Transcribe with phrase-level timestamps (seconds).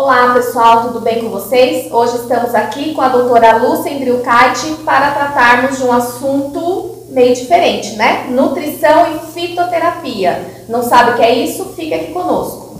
[0.00, 1.92] Olá pessoal, tudo bem com vocês?
[1.92, 7.96] Hoje estamos aqui com a doutora Lúcia Endrilcati para tratarmos de um assunto meio diferente,
[7.96, 8.28] né?
[8.30, 10.64] Nutrição e fitoterapia.
[10.68, 11.74] Não sabe o que é isso?
[11.74, 12.78] Fica aqui conosco.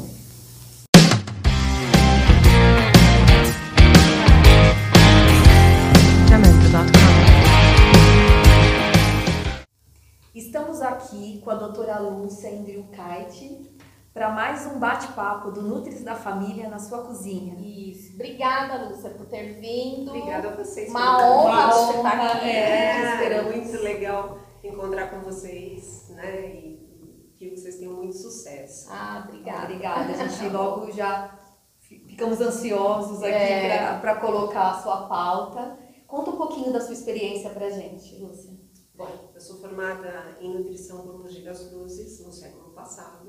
[10.33, 13.77] Estamos aqui com a doutora Lúcia Endrilcati
[14.18, 17.54] para mais um bate-papo do Nutris da Família na sua cozinha.
[17.60, 18.14] Isso.
[18.14, 20.08] Obrigada, Lúcia, por ter vindo.
[20.08, 20.91] Obrigada a vocês.
[20.91, 22.46] Uma honra você estar aqui.
[22.48, 26.48] É, é muito legal encontrar com vocês, né?
[26.48, 28.88] E que vocês tenham muito sucesso.
[28.91, 29.66] Ah, obrigada.
[29.66, 30.12] Obrigada.
[30.12, 31.38] A gente logo já
[31.78, 33.98] ficamos ansiosos aqui é.
[34.00, 35.78] para colocar a sua pauta.
[36.08, 38.50] Conta um pouquinho da sua experiência para gente, Lúcia.
[38.97, 43.28] Bom, eu sou formada em nutrição por Mogi das Cruzes no século passado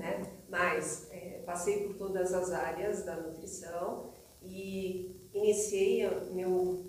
[0.00, 0.22] né?
[0.48, 6.88] Mas é, passei por todas as áreas da nutrição e iniciei meu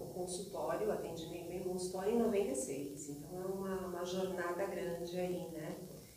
[0.00, 3.08] o consultório, atendimento em consultório em 96.
[3.10, 5.76] Então é uma, uma jornada grande aí, né?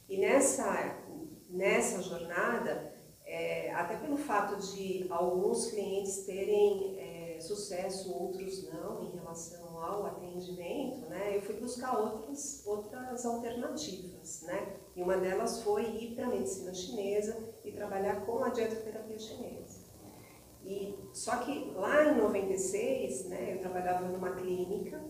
[0.10, 0.98] E nessa,
[1.50, 2.94] nessa jornada,
[3.26, 10.06] é, até pelo fato de alguns clientes terem é, sucesso, outros não, em relação ao
[10.06, 14.85] atendimento, né, eu fui buscar outras, outras alternativas, né?
[14.96, 19.86] E uma delas foi ir para a medicina chinesa e trabalhar com a dietoterapia chinesa.
[20.64, 25.04] E, só que lá em 96, né, eu trabalhava numa clínica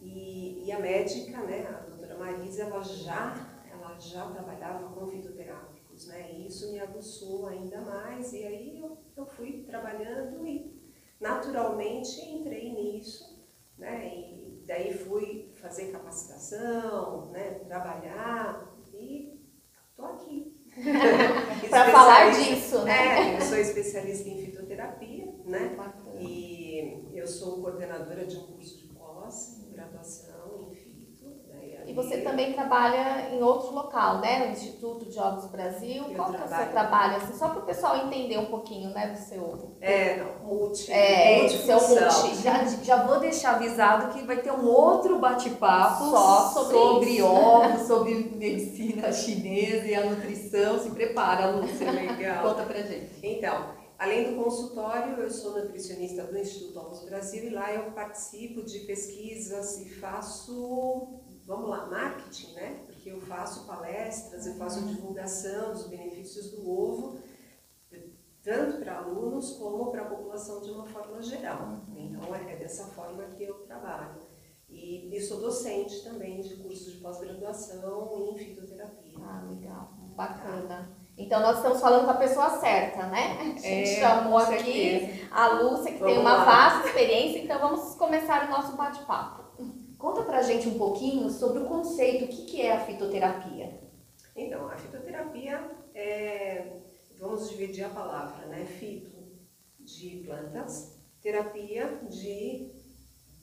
[0.00, 6.06] e, e a médica, né, a doutora Marisa, ela já, ela já trabalhava com fitoterápicos,
[6.06, 8.32] né, e isso me aguçou ainda mais.
[8.34, 10.80] E aí eu, eu fui trabalhando e
[11.18, 13.42] naturalmente entrei nisso,
[13.78, 18.69] né, e daí fui fazer capacitação, né, trabalhar
[20.00, 20.52] tô aqui.
[21.68, 23.34] Para falar disso, né?
[23.34, 25.76] É, eu sou especialista em fitoterapia, né?
[26.18, 30.72] E eu sou coordenadora de um curso de pós-graduação
[31.62, 34.46] em e você também trabalha em outro local, né?
[34.46, 36.04] No Instituto de Jogos Brasil.
[36.08, 37.16] Eu Qual que é o seu trabalho?
[37.16, 39.74] Assim, só para o pessoal entender um pouquinho, né, do seu...
[39.80, 40.92] É, multi.
[40.92, 42.36] É, seu multi.
[42.42, 47.86] Já, já vou deixar avisado que vai ter um outro bate-papo só sobre, sobre ovos,
[47.88, 50.78] sobre medicina chinesa e a nutrição.
[50.78, 51.90] Se prepara, Lúcia.
[51.90, 52.44] Legal.
[52.44, 53.10] Conta pra gente.
[53.20, 58.62] Então, Além do consultório, eu sou nutricionista do Instituto Ovos Brasil e lá eu participo
[58.62, 61.19] de pesquisas e faço
[61.50, 62.80] vamos lá, marketing, né?
[62.86, 67.18] Porque eu faço palestras, eu faço divulgação dos benefícios do ovo,
[68.40, 71.80] tanto para alunos como para a população de uma forma geral.
[71.96, 74.20] Então é dessa forma que eu trabalho.
[74.68, 79.18] E, e sou docente também de cursos de pós-graduação em fitoterapia.
[79.20, 80.96] Ah, legal, bacana.
[81.18, 83.36] Então nós estamos falando com a pessoa certa, né?
[83.40, 86.44] A gente é, chamou aqui a Lúcia, que vamos tem uma lá.
[86.44, 89.49] vasta experiência, então vamos começar o nosso bate-papo.
[90.00, 93.78] Conta pra gente um pouquinho sobre o conceito, o que, que é a fitoterapia?
[94.34, 95.60] Então, a fitoterapia
[95.94, 96.80] é,
[97.18, 98.64] vamos dividir a palavra, né?
[98.64, 99.10] Fito
[99.78, 102.70] de plantas, terapia de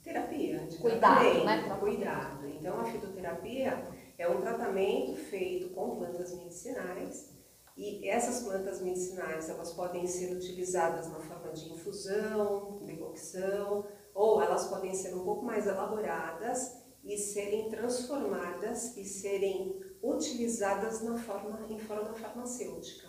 [0.04, 1.78] terapia, de cuidado, né?
[1.80, 2.48] Cuidado.
[2.48, 3.84] Então, a fitoterapia
[4.18, 7.38] é um tratamento feito com plantas medicinais
[7.78, 13.86] e essas plantas medicinais elas podem ser utilizadas na forma de infusão, decocção,
[14.18, 21.16] ou elas podem ser um pouco mais elaboradas e serem transformadas e serem utilizadas na
[21.20, 23.08] forma, em forma farmacêutica.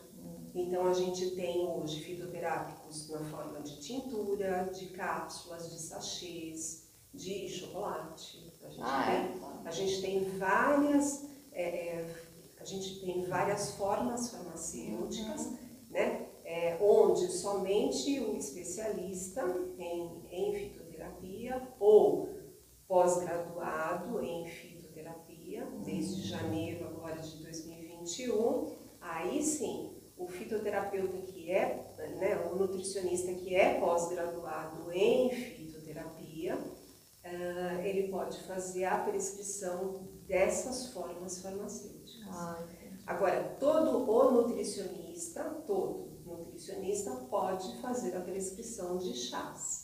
[0.54, 7.48] Então a gente tem hoje fitoterápicos na forma de tintura, de cápsulas, de sachês, de
[7.48, 8.52] chocolate.
[8.62, 9.68] A gente, ah, tem, é?
[9.68, 12.14] a gente tem várias é, é,
[12.60, 15.56] a gente tem várias formas farmacêuticas, uhum.
[15.90, 16.26] né?
[16.44, 19.42] É, onde somente o especialista
[19.78, 20.77] em, em
[21.08, 22.28] fitoterapia ou
[22.86, 32.36] pós-graduado em fitoterapia, desde janeiro agora de 2021, aí sim, o fitoterapeuta que é, né,
[32.50, 41.40] o nutricionista que é pós-graduado em fitoterapia, uh, ele pode fazer a prescrição dessas formas
[41.40, 42.26] farmacêuticas.
[42.30, 42.66] Ah,
[43.06, 49.77] Agora, todo o nutricionista, todo nutricionista pode fazer a prescrição de chás.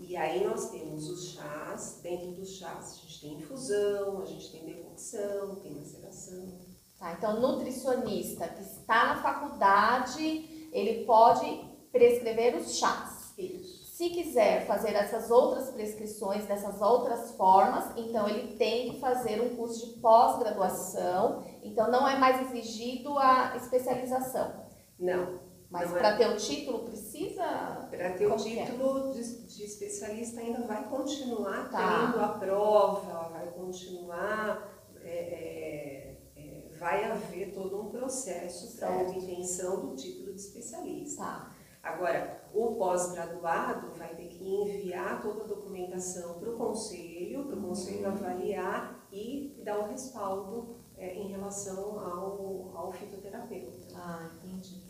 [0.00, 4.50] E aí nós temos os chás, dentro dos chás a gente tem infusão, a gente
[4.52, 6.58] tem decocção, tem maceração.
[6.98, 13.34] Tá, então nutricionista que está na faculdade, ele pode prescrever os chás.
[13.36, 13.88] Isso.
[13.98, 19.56] Se quiser fazer essas outras prescrições dessas outras formas, então ele tem que fazer um
[19.56, 24.52] curso de pós-graduação, então não é mais exigido a especialização.
[24.98, 27.88] Não, Mas para ter o título precisa.
[27.90, 28.36] Para ter o é?
[28.36, 32.06] título de, de, especialista ainda vai continuar tá.
[32.06, 34.66] tendo a prova, vai continuar.
[35.02, 41.22] É, é, é vai haver todo um processo para a obtenção do título de especialista.
[41.22, 41.54] Tá.
[41.82, 47.62] Agora, o pós-graduado vai ter que enviar toda a documentação para o conselho, para o
[47.62, 48.12] conselho uhum.
[48.12, 53.94] avaliar e dar o um respaldo é, em relação ao, ao fitoterapeuta.
[53.94, 54.30] Ah,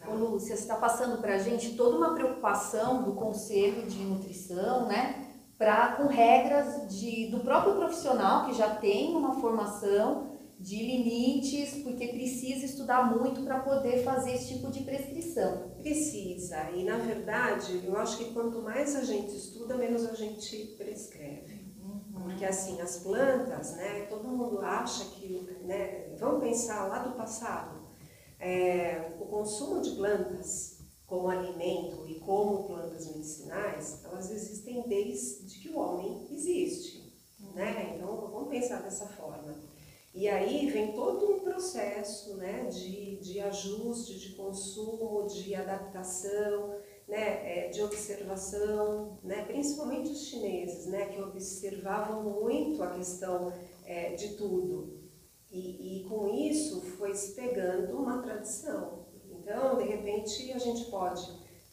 [0.07, 4.87] Ô, Lúcia, você está passando para a gente toda uma preocupação do Conselho de Nutrição,
[4.87, 5.27] né?
[5.59, 12.09] Pra, com regras de, do próprio profissional que já tem uma formação de limites, porque
[12.09, 15.73] precisa estudar muito para poder fazer esse tipo de prescrição.
[15.81, 20.75] Precisa, e na verdade, eu acho que quanto mais a gente estuda, menos a gente
[20.77, 21.65] prescreve.
[21.81, 22.23] Uhum.
[22.23, 27.88] Porque assim, as plantas, né, todo mundo acha que, né, vamos pensar lá do passado,
[28.39, 35.71] é, o consumo de plantas como alimento e como plantas medicinais, elas existem desde que
[35.71, 37.03] o homem existe,
[37.55, 37.95] né?
[37.97, 39.57] Então, vamos pensar dessa forma.
[40.15, 46.75] E aí vem todo um processo né, de, de ajuste, de consumo, de adaptação,
[47.07, 53.53] né, é, de observação, né, principalmente os chineses, né, que observavam muito a questão
[53.87, 54.98] é, de tudo.
[55.51, 59.07] E, e com isso foi se pegando uma tradição.
[59.31, 61.27] Então, de repente, a gente pode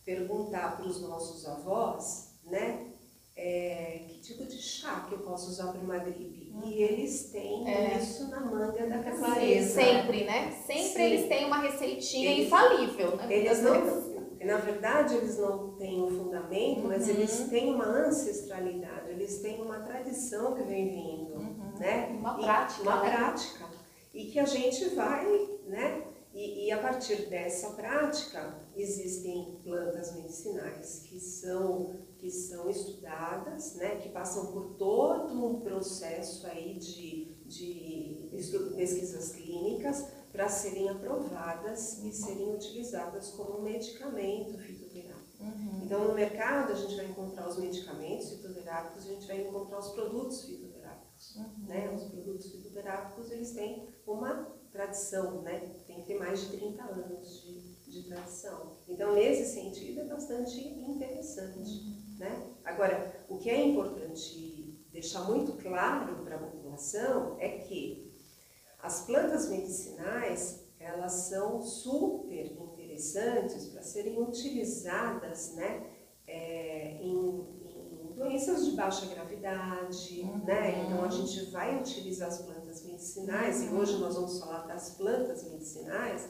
[0.06, 2.92] perguntar para os nossos avós, né,
[3.36, 6.54] é, que tipo de chá que eu posso usar para uma gripe.
[6.64, 7.98] E eles têm é.
[7.98, 9.82] isso na manga da cabeça.
[9.82, 10.52] Sempre, né?
[10.66, 13.28] Sempre eles têm uma receitinha eles, infalível, né?
[13.30, 16.88] Eles não, na verdade, eles não têm um fundamento, uhum.
[16.88, 21.74] mas eles têm uma ancestralidade, eles têm uma tradição que vem vindo, uhum.
[21.78, 22.16] né?
[22.18, 22.84] Uma prática.
[22.84, 23.10] uma né?
[23.10, 23.65] prática.
[24.16, 25.26] E que a gente vai,
[25.68, 26.08] né?
[26.34, 33.98] E, e, a partir dessa prática existem plantas medicinais que são que são estudadas, né,
[33.98, 38.30] que passam por todo um processo aí de, de
[38.76, 45.26] pesquisas clínicas para serem aprovadas e serem utilizadas como medicamento fitoterápico.
[45.40, 45.82] Uhum.
[45.84, 49.90] Então, no mercado, a gente vai encontrar os medicamentos fitoterápicos, a gente vai encontrar os
[49.90, 50.75] produtos fitoterápicos.
[51.36, 51.66] Uhum.
[51.68, 51.92] Né?
[51.94, 55.60] Os produtos fitoterápicos, eles têm uma tradição, né?
[55.88, 58.74] tem que ter mais de 30 anos de, de tradição.
[58.88, 61.70] Então, nesse sentido, é bastante interessante.
[61.70, 62.18] Uhum.
[62.20, 62.54] Né?
[62.64, 68.14] Agora, o que é importante deixar muito claro para a população é que
[68.80, 72.46] as plantas medicinais elas são super
[72.96, 75.86] interessantes para serem utilizadas né,
[76.28, 77.55] é, em, em,
[78.16, 80.22] doenças de baixa gravidade.
[80.22, 80.44] Uhum.
[80.46, 80.84] Né?
[80.86, 85.44] Então a gente vai utilizar as plantas medicinais e hoje nós vamos falar das plantas
[85.50, 86.30] medicinais,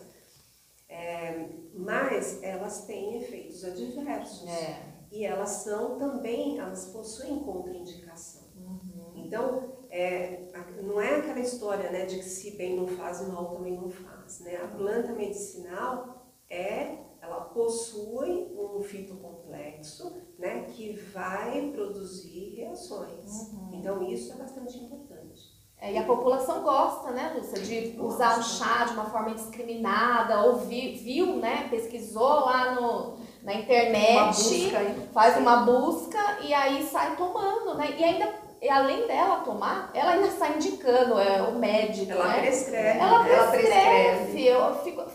[0.89, 4.47] é, mas elas têm efeitos adversos.
[4.47, 8.43] É e elas são também, elas possuem contraindicação.
[8.57, 9.13] Uhum.
[9.15, 10.51] Então, é,
[10.83, 14.41] não é aquela história né, de que se bem não faz, mal também não faz.
[14.41, 14.57] Né?
[14.57, 23.51] A planta medicinal é, ela possui um fitocomplexo né, que vai produzir reações.
[23.53, 23.71] Uhum.
[23.73, 25.55] Então, isso é bastante importante.
[25.77, 30.41] É, e a população gosta, né, Lúcia, de usar o chá de uma forma indiscriminada,
[30.43, 37.15] ou viu, né, pesquisou lá no, na internet, uma faz uma busca e aí sai
[37.17, 37.93] tomando, né?
[37.97, 42.39] E ainda, e além dela tomar, ela ainda sai indicando, é o médico, ela né?
[42.39, 43.67] Prescreve, ela prescreve.
[43.67, 44.47] Ela prescreve.
[44.47, 45.05] Eu fico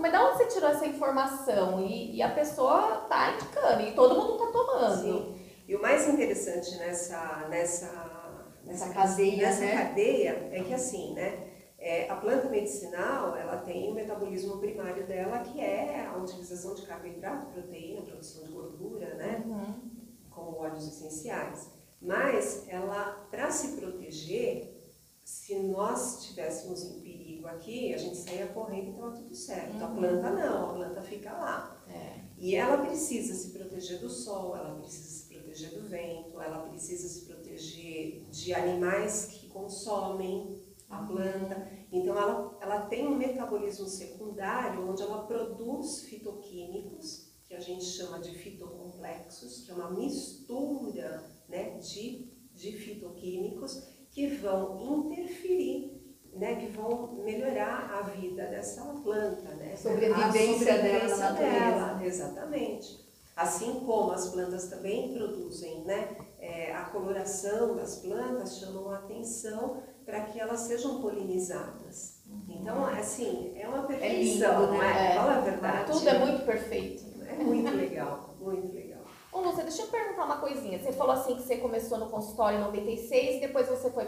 [0.00, 1.80] mas de onde você tirou essa informação?
[1.84, 5.02] E, e a pessoa tá indicando, e todo mundo tá tomando.
[5.02, 5.40] Sim.
[5.68, 9.72] E o mais interessante nessa, nessa, nessa cadeia, nessa né?
[9.72, 11.46] cadeia é que assim, né?
[11.78, 16.82] É, a planta medicinal, ela tem o metabolismo primário dela, que é a utilização de
[16.82, 19.42] carboidrato, proteína, produção de gordura, né?
[19.46, 19.74] Uhum.
[20.28, 21.70] Como óleos essenciais.
[22.02, 24.76] Mas ela, para se proteger,
[25.24, 27.00] se nós estivéssemos em
[27.46, 29.76] aqui, a gente saía correndo e estava tudo certo.
[29.76, 29.84] Uhum.
[29.84, 31.84] A planta não, a planta fica lá.
[31.88, 32.20] É.
[32.38, 37.06] E ela precisa se proteger do sol, ela precisa se proteger do vento, ela precisa
[37.06, 41.68] se proteger de animais que consomem a planta.
[41.92, 48.20] Então, ela, ela tem um metabolismo secundário onde ela produz fitoquímicos, que a gente chama
[48.20, 55.99] de fitocomplexos, que é uma mistura né, de, de fitoquímicos que vão interferir,
[56.34, 59.54] né, que vão melhorar a vida dessa planta.
[59.54, 63.10] Né, sobrevivência, a sobrevivência dela na Dela, exatamente.
[63.36, 69.82] Assim como as plantas também produzem, né, é, a coloração das plantas chamam a atenção
[70.04, 72.20] para que elas sejam polinizadas.
[72.48, 75.12] Então, assim, é uma perfeição, é lindo, né?
[75.12, 75.14] É.
[75.16, 75.92] Fala a verdade.
[75.92, 77.04] Tudo é muito perfeito.
[77.26, 79.00] É muito legal, muito legal.
[79.32, 80.78] Ô, Lúcia, deixa eu perguntar uma coisinha.
[80.78, 84.06] Você falou assim que você começou no consultório em 96 e depois você foi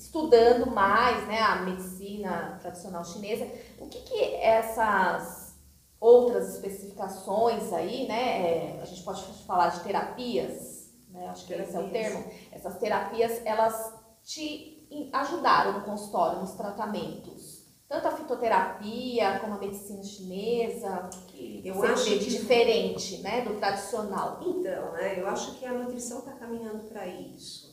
[0.00, 3.46] estudando mais, né, a medicina tradicional chinesa.
[3.78, 5.54] O que que essas
[6.00, 11.76] outras especificações aí, né, é, a gente pode falar de terapias, né, acho que esse
[11.76, 12.24] é o termo.
[12.50, 13.92] Essas terapias, elas
[14.24, 17.60] te ajudaram no consultório, nos tratamentos?
[17.86, 24.38] Tanto a fitoterapia como a medicina chinesa, que Eu acho que- diferente, né, do tradicional?
[24.40, 27.69] Então, né, eu acho que a nutrição está caminhando para isso.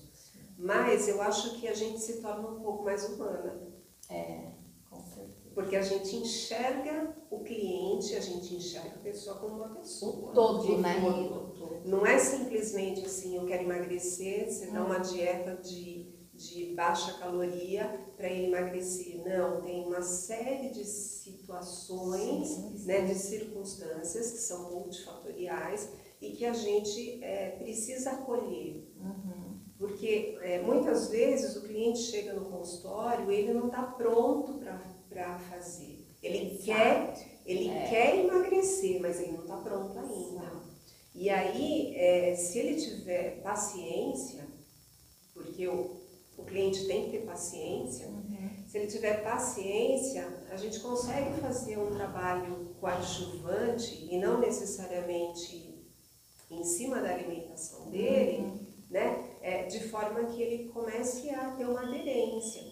[0.57, 3.61] Mas eu acho que a gente se torna um pouco mais humana.
[4.09, 4.51] É,
[4.89, 5.51] com certeza.
[5.53, 10.33] Porque a gente enxerga o cliente, a gente enxerga a pessoa como uma pessoa.
[10.33, 10.99] todo, né?
[11.57, 11.87] todo.
[11.87, 18.05] Não é simplesmente assim, eu quero emagrecer, você dá uma dieta de, de baixa caloria
[18.15, 19.23] para ele emagrecer.
[19.23, 26.53] Não, tem uma série de situações, né, de circunstâncias que são multifatoriais e que a
[26.53, 28.91] gente é, precisa acolher.
[29.77, 34.59] Porque é, muitas vezes o cliente chega no consultório ele não está pronto
[35.09, 36.03] para fazer.
[36.21, 36.63] Ele Exato.
[36.65, 37.87] quer, ele É.
[37.89, 40.51] quer emagrecer, mas ele não está pronto ainda.
[41.13, 44.45] E aí, é, se ele tiver paciência,
[45.33, 46.01] porque o,
[46.37, 48.07] o cliente tem que ter paciência,
[48.67, 55.85] se ele tiver paciência, a gente consegue fazer um trabalho coadjuvante e não necessariamente
[56.51, 58.43] em cima da alimentação dele,
[58.89, 59.36] né?
[59.41, 62.63] É, de forma que ele comece a ter uma aderência.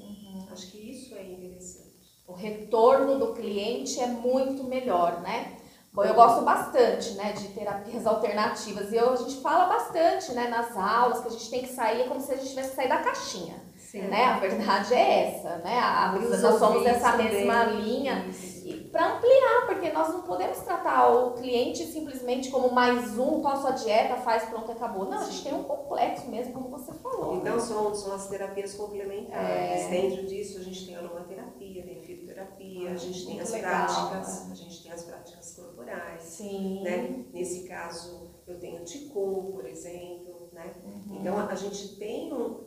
[0.51, 1.85] Acho que isso é interessante.
[2.27, 5.57] O retorno do cliente é muito melhor, né?
[5.95, 10.49] Bom, eu gosto bastante, né, de terapias alternativas e eu, a gente fala bastante, né,
[10.49, 12.75] nas aulas que a gente tem que sair é como se a gente tivesse que
[12.75, 14.01] sair da caixinha, Sim.
[14.01, 14.25] né?
[14.25, 15.79] A verdade é essa, né?
[15.79, 18.64] A, nós somos dessa mesma linha Isso.
[18.95, 23.57] Para ampliar, porque nós não podemos tratar o cliente simplesmente como mais um, qual a
[23.57, 25.03] sua dieta, faz, pronto, acabou.
[25.03, 27.33] Não, a gente tem um complexo mesmo, como você falou.
[27.33, 27.41] né?
[27.41, 29.81] Então são, são as terapias complementares.
[29.81, 29.89] É.
[29.89, 34.47] Dentro disso a gente tem aromaterapia, tem fitoterapia, a gente tem muito as legal, práticas,
[34.47, 34.51] é.
[34.53, 36.23] a gente tem as práticas corporais.
[36.23, 36.81] Sim.
[36.81, 37.25] Né?
[37.33, 40.47] Nesse caso eu tenho Ticum, por exemplo.
[40.53, 40.71] Né?
[40.85, 41.17] Uhum.
[41.19, 42.63] Então a gente tem um,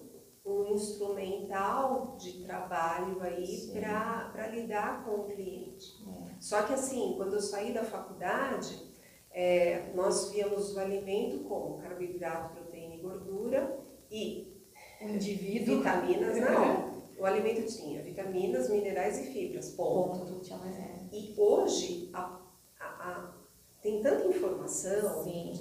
[0.48, 5.86] um instrumental de trabalho aí para lidar com o cliente.
[6.08, 6.34] É.
[6.40, 8.88] Só que assim, quando eu saí da faculdade,
[9.30, 13.78] é, nós víamos o alimento como carboidrato, proteína e gordura
[14.10, 14.56] e
[15.00, 15.78] indivíduo.
[15.78, 16.88] vitaminas, não.
[17.18, 20.20] O alimento tinha vitaminas, minerais e fibras, ponto.
[20.20, 20.40] Ponto.
[20.40, 21.08] Tinha mais é.
[21.12, 22.40] E hoje a-
[22.78, 23.37] a- a-
[23.82, 25.52] tem tanta informação Sim.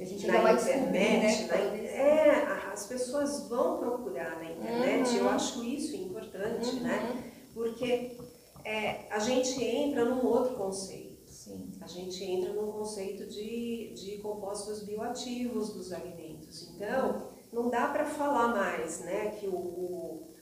[0.00, 5.10] A gente na vai descobrir, internet, né, na- é, as pessoas vão procurar na internet,
[5.10, 5.16] Uhum.
[5.18, 6.80] eu acho isso importante, Uhum.
[6.82, 7.32] né?
[7.54, 8.16] Porque
[8.64, 11.14] é, a gente entra num outro conceito.
[11.30, 11.70] Sim.
[11.80, 16.70] A gente entra num conceito de, de compostos bioativos dos alimentos.
[16.74, 20.33] Então, não dá para falar mais, né, que o, o-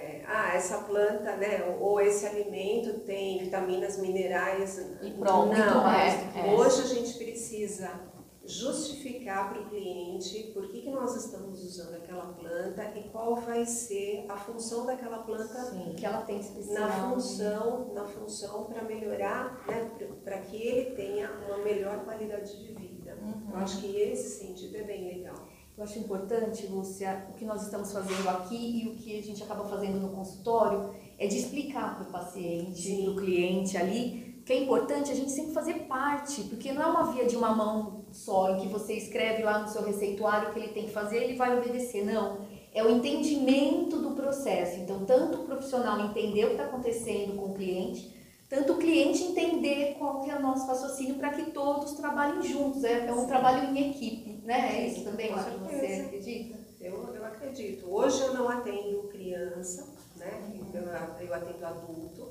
[0.00, 4.78] é, ah, essa planta, né, ou, esse alimento tem vitaminas, minerais.
[5.02, 6.54] E pronto, Não, é, é.
[6.54, 7.90] hoje a gente precisa
[8.44, 13.64] justificar para o cliente por que, que nós estamos usando aquela planta e qual vai
[13.64, 15.94] ser a função daquela planta Sim.
[15.96, 16.88] Que ela tem especial.
[16.88, 19.90] na função, na função para melhorar, né,
[20.24, 23.16] para que ele tenha uma melhor qualidade de vida.
[23.50, 25.39] Eu acho que esse sentido é bem legal.
[25.80, 29.42] Eu acho importante, Lúcia, o que nós estamos fazendo aqui e o que a gente
[29.42, 34.52] acaba fazendo no consultório é de explicar para o paciente, para o cliente ali, que
[34.52, 38.04] é importante a gente sempre fazer parte, porque não é uma via de uma mão
[38.12, 41.16] só, em que você escreve lá no seu receituário o que ele tem que fazer
[41.16, 42.04] ele vai obedecer.
[42.04, 42.40] Não.
[42.74, 44.80] É o entendimento do processo.
[44.80, 48.19] Então, tanto o profissional entender o que está acontecendo com o cliente,
[48.50, 52.84] tanto o cliente entender qual que é o nosso raciocínio para que todos trabalhem juntos.
[52.84, 54.76] É, é um trabalho em equipe, né?
[54.76, 56.58] É isso também que você acredita?
[56.80, 57.88] Eu, eu acredito.
[57.88, 60.52] Hoje eu não atendo criança, né?
[60.74, 62.28] Eu- eu atendo adulto.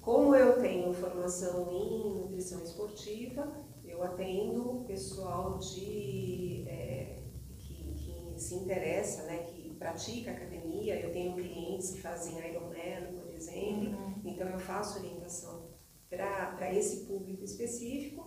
[0.00, 3.50] Como eu tenho formação em nutrição esportiva,
[3.84, 7.20] eu atendo pessoal de, é,
[7.58, 9.38] que, que se interessa, né?
[9.46, 11.00] Que pratica academia.
[11.00, 13.96] Eu tenho clientes que fazem Ironman, por exemplo.
[14.24, 15.61] Então eu faço orientação
[16.16, 18.24] para esse público específico.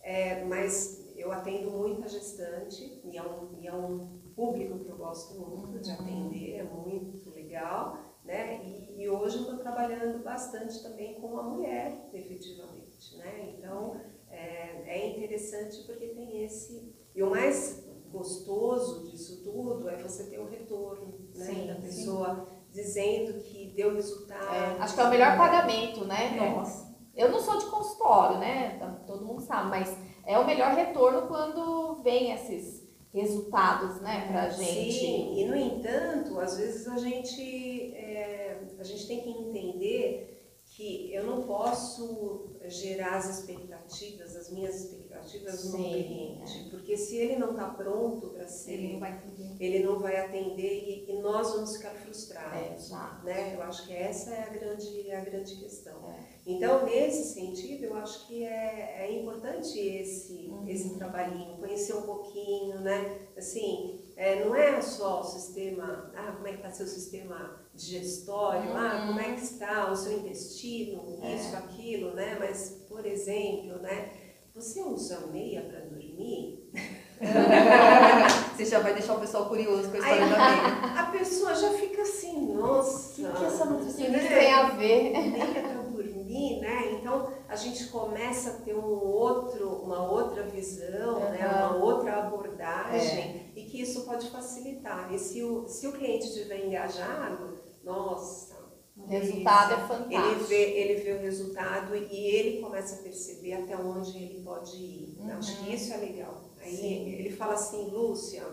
[0.00, 4.96] É, mas eu atendo muita gestante e é, um, e é um público que eu
[4.96, 8.62] gosto muito de atender, é muito legal, né?
[8.64, 13.56] E, e hoje eu estou trabalhando bastante também com a mulher, efetivamente, né?
[13.56, 14.00] Então
[14.30, 16.94] é, é interessante porque tem esse.
[17.14, 21.82] E o mais gostoso disso tudo é você ter o retorno né, Sim, da sim.
[21.82, 24.54] pessoa dizendo que deu resultado.
[24.54, 26.36] É, acho que é o melhor pagamento, né?
[26.36, 26.50] É.
[26.50, 26.95] Nossa.
[27.16, 28.76] Eu não sou de consultório, né?
[28.78, 29.96] Tá- Todo mundo sabe, mas
[30.26, 34.92] é o melhor retorno quando vem esses resultados, né, pra gente.
[34.92, 40.34] Sim, e no entanto, às vezes a gente, é, a gente tem que entender
[40.66, 47.36] que eu não posso gerar as expectativas, as minhas expectativas no cliente, porque se ele
[47.36, 49.56] não está pronto para ser, Ele não vai entender.
[49.64, 52.65] ele não vai atender e, e nós vamos ficar frustrados.
[52.86, 53.24] Exato.
[53.24, 53.54] né?
[53.54, 56.10] Eu acho que essa é a grande, a grande questão.
[56.10, 56.36] É.
[56.46, 60.68] Então, nesse sentido, eu acho que é, é importante esse, Uhum.
[60.68, 63.18] esse trabalhinho, conhecer um pouquinho, né?
[63.36, 68.70] Assim, é, não é só o sistema, ah, como é que está seu sistema digestório,
[68.76, 69.06] ah, Uhum.
[69.08, 71.34] como é que está o seu intestino, É.
[71.34, 72.36] isso, aquilo, né?
[72.38, 74.12] Mas, por exemplo, né?
[74.54, 76.70] Você usa meia para dormir?
[78.56, 81.00] Você já vai deixar o pessoal curioso com a Aí, história da meia.
[81.02, 83.10] a pessoa já fica assim, nossa.
[83.10, 85.12] O que que essa nutricionista que tem a ver?
[85.12, 86.92] nem é para dormir, né?
[86.92, 91.38] Então a gente começa a ter um outro, uma outra visão, né?
[91.42, 91.76] Aham.
[91.76, 95.12] uma outra abordagem e que isso pode facilitar.
[95.12, 98.56] E se o, se o cliente estiver engajado, nossa,
[98.96, 100.44] O resultado é ele fantástico.
[100.46, 105.16] vê, ele vê o resultado e ele começa a perceber até onde ele pode ir.
[105.20, 105.30] Uhum.
[105.38, 106.45] Acho que isso é legal.
[106.66, 107.08] Aí Sim.
[107.08, 108.44] ele fala assim, Lúcia,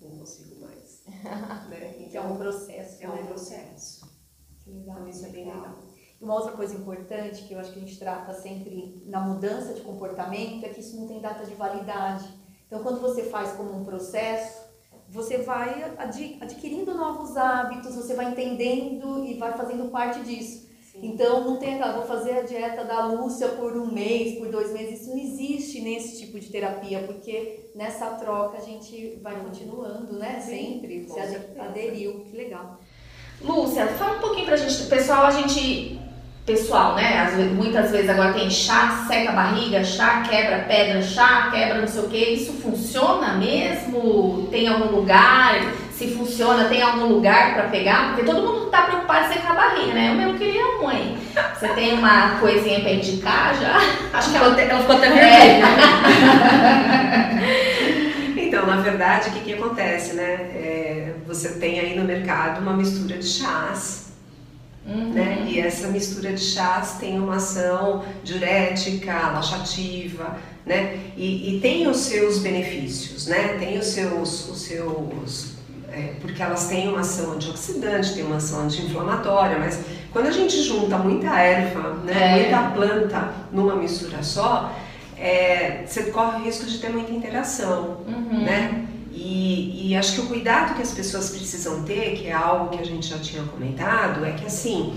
[0.00, 1.02] não consigo mais.
[1.68, 1.92] né?
[2.10, 3.02] Que é um processo.
[3.02, 3.22] é um né?
[3.24, 4.08] processo.
[4.64, 4.96] Que legal.
[4.96, 5.74] Então isso é bem legal.
[6.20, 9.82] Uma outra coisa importante que eu acho que a gente trata sempre na mudança de
[9.82, 12.28] comportamento é que isso não tem data de validade.
[12.66, 14.58] Então, quando você faz como um processo,
[15.08, 20.67] você vai ad- adquirindo novos hábitos, você vai entendendo e vai fazendo parte disso.
[21.00, 21.06] Sim.
[21.08, 24.72] Então, não tem aquela, vou fazer a dieta da Lúcia por um mês, por dois
[24.72, 25.00] meses.
[25.02, 30.40] Isso não existe nesse tipo de terapia, porque nessa troca a gente vai continuando, né?
[30.44, 31.04] Sim, Sempre.
[31.08, 31.62] Você certeza.
[31.62, 32.78] aderiu, que legal.
[33.40, 34.86] Lúcia, fala um pouquinho pra gente.
[34.88, 35.98] Pessoal, a gente.
[36.44, 37.18] Pessoal, né?
[37.18, 41.78] às vezes- muitas vezes agora tem chá, seca a barriga, chá, quebra pedra, chá, quebra
[41.82, 42.16] não sei o que.
[42.16, 44.48] Isso funciona mesmo?
[44.50, 45.60] Tem algum lugar?
[45.98, 48.10] Se funciona, tem algum lugar pra pegar?
[48.14, 50.10] Porque todo mundo tá preocupado em secar a barriga, né?
[50.10, 51.18] Eu mesmo queria um, hein?
[51.58, 53.80] Você tem uma coisinha pra indicar já?
[54.16, 55.66] Acho que ela, ela ficou até vermelha.
[58.36, 60.34] Então, na verdade, o que, que acontece, né?
[60.54, 64.06] É, você tem aí no mercado uma mistura de chás,
[64.86, 65.12] Uhum.
[65.12, 65.44] né?
[65.46, 70.96] E essa mistura de chás tem uma ação diurética, laxativa, né?
[71.14, 73.56] E, e tem os seus benefícios, né?
[73.58, 75.57] Tem os seus, os seus
[75.90, 79.80] é, porque elas têm uma ação antioxidante, tem uma ação anti-inflamatória, mas
[80.12, 82.42] quando a gente junta muita erva, né, É.
[82.42, 84.72] muita planta numa mistura só,
[85.16, 88.44] é, você corre o risco de ter muita interação, Uhum.
[88.44, 88.84] né?
[89.12, 92.80] E, e acho que o cuidado que as pessoas precisam ter, que é algo que
[92.80, 94.96] a gente já tinha comentado, é que assim,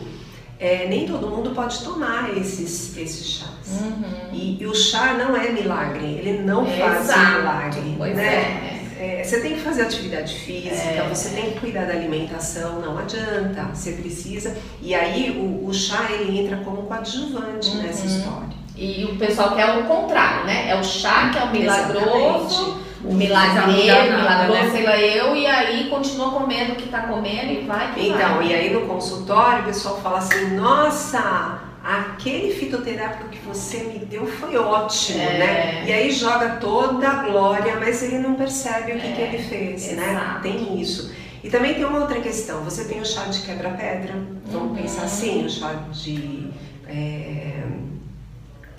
[0.59, 3.81] é, nem todo mundo pode tomar esses, esses chás.
[3.81, 4.03] Uhum.
[4.31, 7.39] E, e o chá não é milagre, ele não faz Exato.
[7.39, 8.25] milagre, Pois né?
[8.35, 8.80] é.
[9.03, 11.09] É, você tem que fazer atividade física, É.
[11.09, 14.55] você tem que cuidar da alimentação, não adianta, você precisa.
[14.81, 17.81] E aí o, o chá ele entra como coadjuvante Uhum.
[17.81, 18.61] nessa história.
[18.75, 20.69] E o pessoal quer o contrário, né?
[20.69, 24.69] É o chá que é o milagroso, o milagreiro, milagroso, né?
[24.71, 28.35] sei lá eu, e aí continua comendo o que tá comendo e vai que Então,
[28.35, 28.47] vai.
[28.47, 34.25] e aí no consultório o pessoal fala assim, nossa, aquele fitoterápico que você me deu
[34.27, 35.37] foi ótimo, É.
[35.39, 35.85] né?
[35.87, 39.37] E aí joga toda a glória, mas ele não percebe o que, É, que ele
[39.43, 40.11] fez, né?
[40.11, 40.41] exato.
[40.41, 41.11] Tem isso.
[41.43, 44.13] E também tem uma outra questão, você tem o chá de quebra-pedra,
[44.45, 44.75] vamos Uhum.
[44.75, 46.49] pensar assim, o chá de
[46.87, 47.63] é,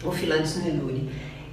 [0.04, 1.10] o filantes niluri.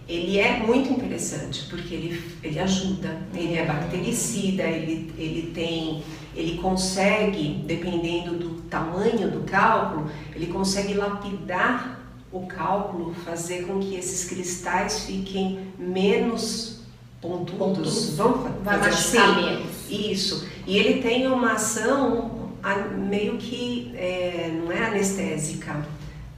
[0.09, 6.01] Ele é muito interessante porque ele, ele ajuda, ele é bactericida, ele, ele tem,
[6.35, 11.99] ele consegue, dependendo do tamanho do cálculo, ele consegue lapidar
[12.31, 16.79] o cálculo, fazer com que esses cristais fiquem menos
[17.21, 17.57] pontudos.
[17.57, 18.15] Pontudos.
[18.15, 19.17] Vamos fazer assim?
[19.45, 19.89] menos.
[19.91, 20.47] Isso.
[20.65, 25.85] E ele tem uma ação a- meio que é, não é anestésica.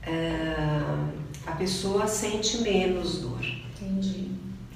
[0.04, 0.56] É,
[1.46, 3.31] a pessoa sente menos dor.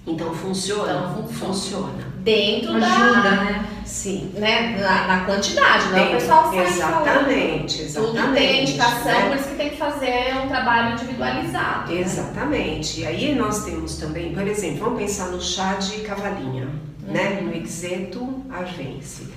[0.07, 1.11] Então funciona?
[1.17, 2.15] Então, funciona.
[2.19, 3.31] Dentro Ajuda, da.
[3.43, 3.65] né?
[3.85, 4.31] Sim.
[4.35, 6.67] Né, na, na quantidade, não é o pessoal falando.
[6.67, 8.15] Exatamente, exatamente.
[8.21, 9.27] Tudo tem indicação, né?
[9.29, 11.91] por isso que tem que fazer um trabalho individualizado.
[11.93, 11.99] né?
[12.01, 13.01] Exatamente.
[13.01, 16.67] E aí nós temos também, por exemplo, vamos pensar no chá de cavalinha,
[17.01, 17.39] né?
[17.41, 17.47] Uhum.
[17.47, 19.27] No Exeto arvense.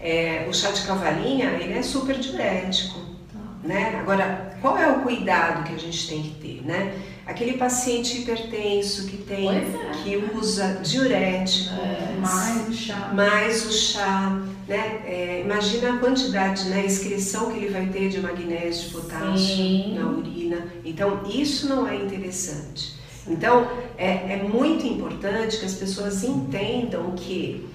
[0.00, 3.00] É, o chá de cavalinha, ele é super diurético,
[3.32, 3.38] Tá.
[3.68, 3.98] né?
[4.00, 6.94] Agora, qual é o cuidado que a gente tem que ter, né?
[7.28, 9.92] Aquele paciente hipertenso que tem, é.
[10.02, 12.18] que usa diurético, É.
[12.18, 13.12] Mais o chá.
[13.14, 15.02] mais o chá, né?
[15.04, 16.80] É, imagina a quantidade, né?
[16.80, 19.94] A excreção que ele vai ter de magnésio, de potássio Sim.
[19.98, 20.66] na urina.
[20.84, 22.94] Então, isso não é interessante.
[23.26, 27.68] Então, é, é muito importante que as pessoas entendam que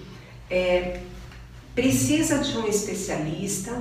[0.49, 0.99] é,
[1.75, 3.71] precisa de um especialista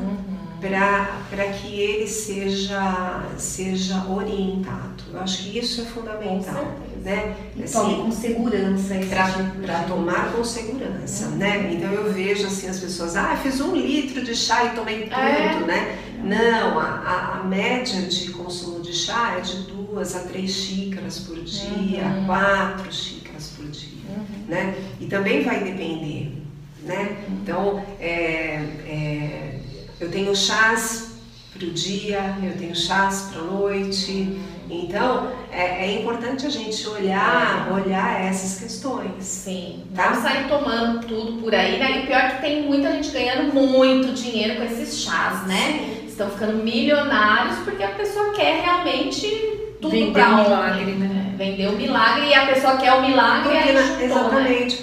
[1.31, 5.03] para que ele seja, seja orientado.
[5.13, 6.65] Eu acho que isso é fundamental.
[7.03, 7.35] Né?
[7.65, 11.73] Assim, tome com segurança para tipo tomar com segurança, né?
[11.73, 15.15] Então eu vejo assim as pessoas, ah, fiz um litro de chá e tomei tudo,
[15.17, 15.61] É.
[15.67, 15.99] né?
[16.23, 21.43] Não, a, a, média de consumo de chá é de duas a três xícaras por
[21.43, 22.27] dia, Uhum.
[22.27, 24.45] quatro xícaras por dia, Uhum.
[24.47, 24.77] né?
[25.01, 26.41] E também vai depender,
[26.85, 27.25] né?
[27.29, 28.32] Então é, é,
[30.03, 31.13] eu tenho chás
[31.57, 34.41] para o dia, eu tenho chás para a noite.
[34.71, 39.11] Então é, é importante a gente olhar, olhar essas questões.
[39.25, 40.11] Sim, Tá?
[40.11, 41.99] não sair tomando tudo por aí, né?
[41.99, 46.01] E o pior é que tem muita gente ganhando muito dinheiro com esses chás, né?
[46.09, 49.27] Estão ficando milionários porque a pessoa quer realmente
[49.81, 51.33] tudo Vender pra um milagre, né?
[51.35, 53.99] É, Vender o milagre e a pessoa quer o milagre e Porque aí na- chutou,
[53.99, 54.05] né?
[54.05, 54.77] exatamente,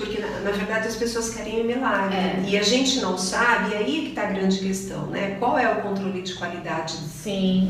[0.43, 2.43] na, verdade as pessoas querem o milagre É.
[2.47, 5.36] e a gente não sabe, e aí que está a grande questão, né?
[5.39, 6.95] Qual é o controle de qualidade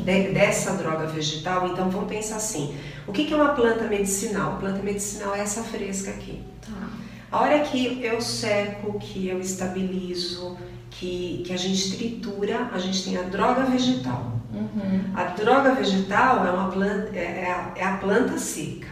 [0.06, 1.68] de- dessa droga vegetal?
[1.68, 2.76] Então vamos pensar assim:
[3.08, 4.58] o que, que é uma planta medicinal?
[4.60, 6.42] Planta medicinal é essa fresca aqui.
[6.62, 6.88] Tá.
[7.32, 10.58] A hora que eu seco, que eu estabilizo,
[10.90, 14.34] que, que a gente tritura, a gente tem a droga vegetal.
[14.52, 15.02] Uhum.
[15.16, 18.88] A droga vegetal é, uma planta, é, é a, é a planta seca,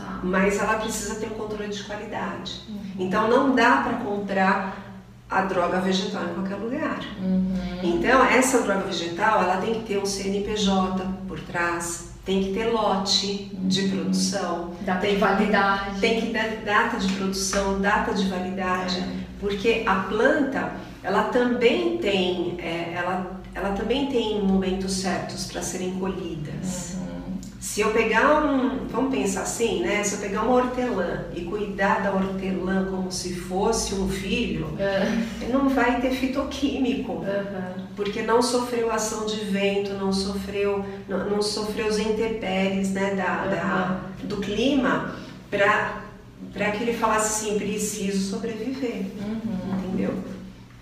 [0.00, 0.20] Tá.
[0.22, 2.60] mas ela precisa ter um controle de qualidade.
[2.98, 4.76] Então não dá para comprar
[5.28, 6.98] a droga vegetal em qualquer lugar.
[7.22, 7.54] Uhum.
[7.82, 12.66] Então essa droga vegetal ela tem que ter um CNPJ por trás, tem que ter
[12.70, 16.00] lote de produção, Data tem de que- validade.
[16.00, 19.04] tem que dar data de produção, data de validade,
[19.38, 25.92] porque a planta ela também tem, é, ela, ela também tem momentos certos para serem
[25.98, 26.89] colhidas.
[27.60, 30.02] Se eu pegar um, vamos pensar assim, né?
[30.02, 34.66] Se eu pegar uma hortelã e cuidar da hortelã como se fosse um filho,
[35.42, 37.84] ele não vai ter fitoquímico, Uhum.
[37.94, 43.44] porque não sofreu ação de vento, não sofreu, não, não sofreu os intempéries, né, da,
[43.46, 45.14] da- do clima,
[45.50, 46.00] para
[46.54, 49.04] para que ele falasse assim, preciso sobreviver,
[49.78, 50.14] entendeu?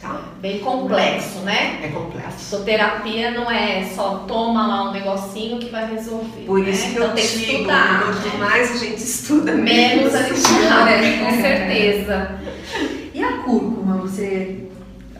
[0.00, 0.20] Tá?
[0.40, 1.80] Bem complexo, né?
[1.82, 2.38] É A complexo.
[2.38, 6.44] fitoterapia não é só toma lá um negocinho que vai resolver.
[6.46, 6.70] Por né?
[6.70, 8.02] isso que então eu tem que estudar.
[8.04, 12.30] quanto mais a gente estuda, Menos a gente sabe, com certeza.
[13.18, 14.68] E a cúrcuma, você.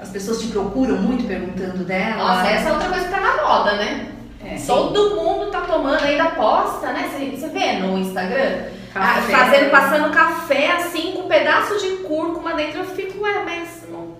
[0.01, 2.15] As pessoas te procuram muito perguntando dela.
[2.17, 4.13] Nossa, essa é outra coisa que tá na moda, né?
[4.45, 4.55] É.
[4.65, 7.11] Todo mundo tá tomando, ainda posta, né?
[7.13, 8.67] Você, vê no Instagram?
[8.95, 9.33] Ah, Café.
[9.33, 12.79] fazendo, passando café assim com um pedaço de cúrcuma dentro.
[12.79, 13.78] Eu fico, ué, mas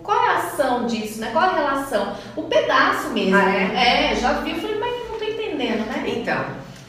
[0.09, 1.29] qual é a ação disso, né?
[1.33, 2.17] Qual é a relação?
[2.35, 3.37] O pedaço mesmo.
[3.37, 4.13] Ah, né?
[4.13, 4.17] é?
[4.17, 6.03] já vi, eu falei, mas não tô entendendo, né?
[6.07, 6.47] Então,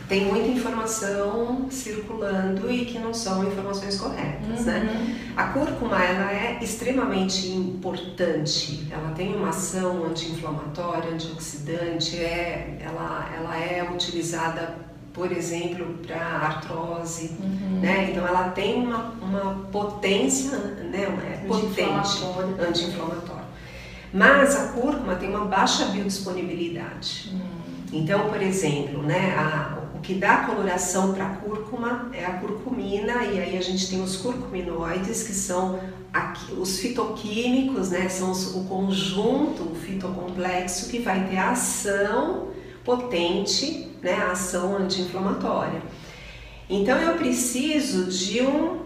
[0.07, 4.89] tem muita informação circulando e que não são informações corretas, né?
[4.89, 5.15] Uhum.
[5.35, 8.87] A cúrcuma, ela é extremamente importante.
[8.89, 14.77] Ela tem uma ação anti-inflamatória, antioxidante, é, ela, ela é utilizada,
[15.19, 17.81] por exemplo, para artrose, Uhum.
[17.81, 18.09] né?
[18.09, 21.03] Então, ela tem uma, uma potência, né?
[21.43, 22.23] É potente,
[22.65, 23.43] anti-inflamatória.
[24.13, 27.35] Mas a cúrcuma tem uma baixa biodisponibilidade.
[27.91, 33.25] Então, por exemplo, né, a- o que dá coloração para a cúrcuma é a curcumina,
[33.25, 35.81] e aí a gente tem os curcuminoides, que são
[36.13, 42.47] aqui- os fitoquímicos, né, são os- o conjunto o fitocomplexo que vai ter a ação
[42.85, 45.81] potente, né, a ação anti-inflamatória.
[46.69, 48.81] Então, eu preciso de um,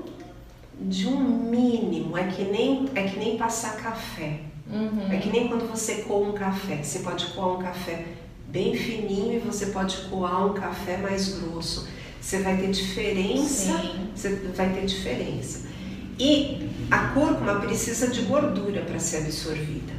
[0.80, 4.39] de um mínimo, é que nem, é que nem passar café.
[4.71, 5.12] Uhum.
[5.12, 6.82] É que nem quando você coa um café.
[6.82, 8.06] Você pode coar um café
[8.47, 11.88] bem fininho e você pode coar um café mais grosso.
[12.21, 13.78] Você vai ter diferença.
[13.78, 14.10] Sim.
[14.15, 15.67] Você vai ter diferença.
[16.17, 19.93] E a cúrcuma precisa de gordura para ser absorvida.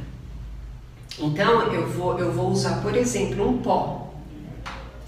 [1.19, 4.04] Então eu vou, eu vou usar, por exemplo, um pó.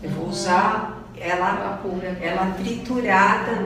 [0.01, 1.81] Eu vou usar ela
[2.21, 3.65] Ela triturada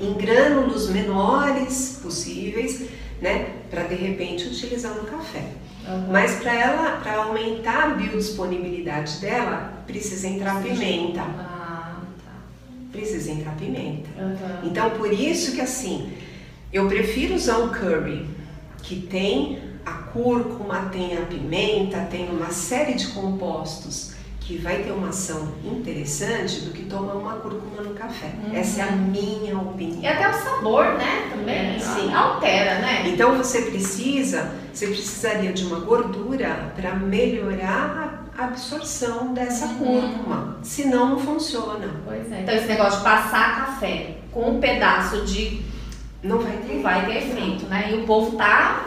[0.00, 2.88] em grânulos menores possíveis,
[3.20, 5.44] né, para de repente utilizar no café.
[5.86, 6.08] Uhum.
[6.10, 11.20] Mas para ela, para aumentar a biodisponibilidade dela, precisa entrar pimenta.
[11.20, 12.32] Ah, tá.
[12.90, 14.08] Precisa entrar pimenta.
[14.18, 14.68] Uhum.
[14.68, 16.12] Então por isso que assim,
[16.72, 18.26] eu prefiro usar um curry
[18.82, 24.90] que tem a cúrcuma, tem a pimenta, tem uma série de compostos que vai ter
[24.92, 28.32] uma ação interessante do que tomar uma cúrcuma no café.
[28.44, 28.56] Uhum.
[28.56, 30.00] Essa é a minha opinião.
[30.02, 31.28] E até o sabor, né?
[31.30, 32.12] Também Sim.
[32.12, 33.08] altera, né?
[33.08, 39.78] Então você precisa, você precisaria de uma gordura para melhorar a absorção dessa Uhum.
[39.78, 40.56] cúrcuma.
[40.62, 41.88] Senão não funciona.
[42.04, 42.40] Pois é.
[42.42, 45.60] Então esse negócio de passar café com um pedaço de
[46.22, 46.74] Não vai ter.
[46.76, 47.90] não vai ter efeito, né?
[47.92, 48.86] E o povo tá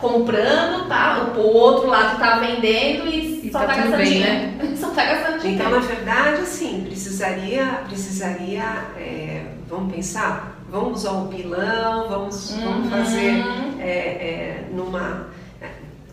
[0.00, 1.32] comprando, tá?
[1.36, 4.50] O outro lado tá vendendo e, E só tá tá, gastando bem, dinheiro.
[4.76, 5.62] Só tá gastando dinheiro.
[5.62, 8.62] Então, na verdade, assim, precisaria, precisaria,
[8.96, 12.90] é, vamos pensar, vamos usar o pilão, vamos, vamos Uhum.
[12.90, 13.44] fazer
[13.78, 15.26] é, é, numa,
[15.60, 15.68] é,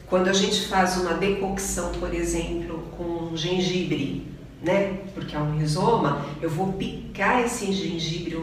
[0.08, 4.28] quando a gente faz uma decocção, por exemplo, com gengibre,
[4.62, 4.98] né?
[5.14, 8.36] Porque é um rizoma, eu vou picar esse gengibre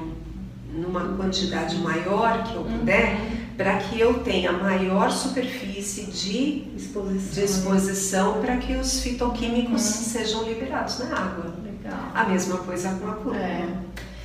[0.74, 3.16] numa quantidade maior que eu puder,
[3.56, 7.32] para que eu tenha maior superfície de Exposição.
[7.34, 11.54] de exposição para que os fitoquímicos sejam liberados na água.
[11.64, 12.00] Legal.
[12.14, 13.36] A mesma coisa com a cúrcuma.
[13.36, 13.66] É.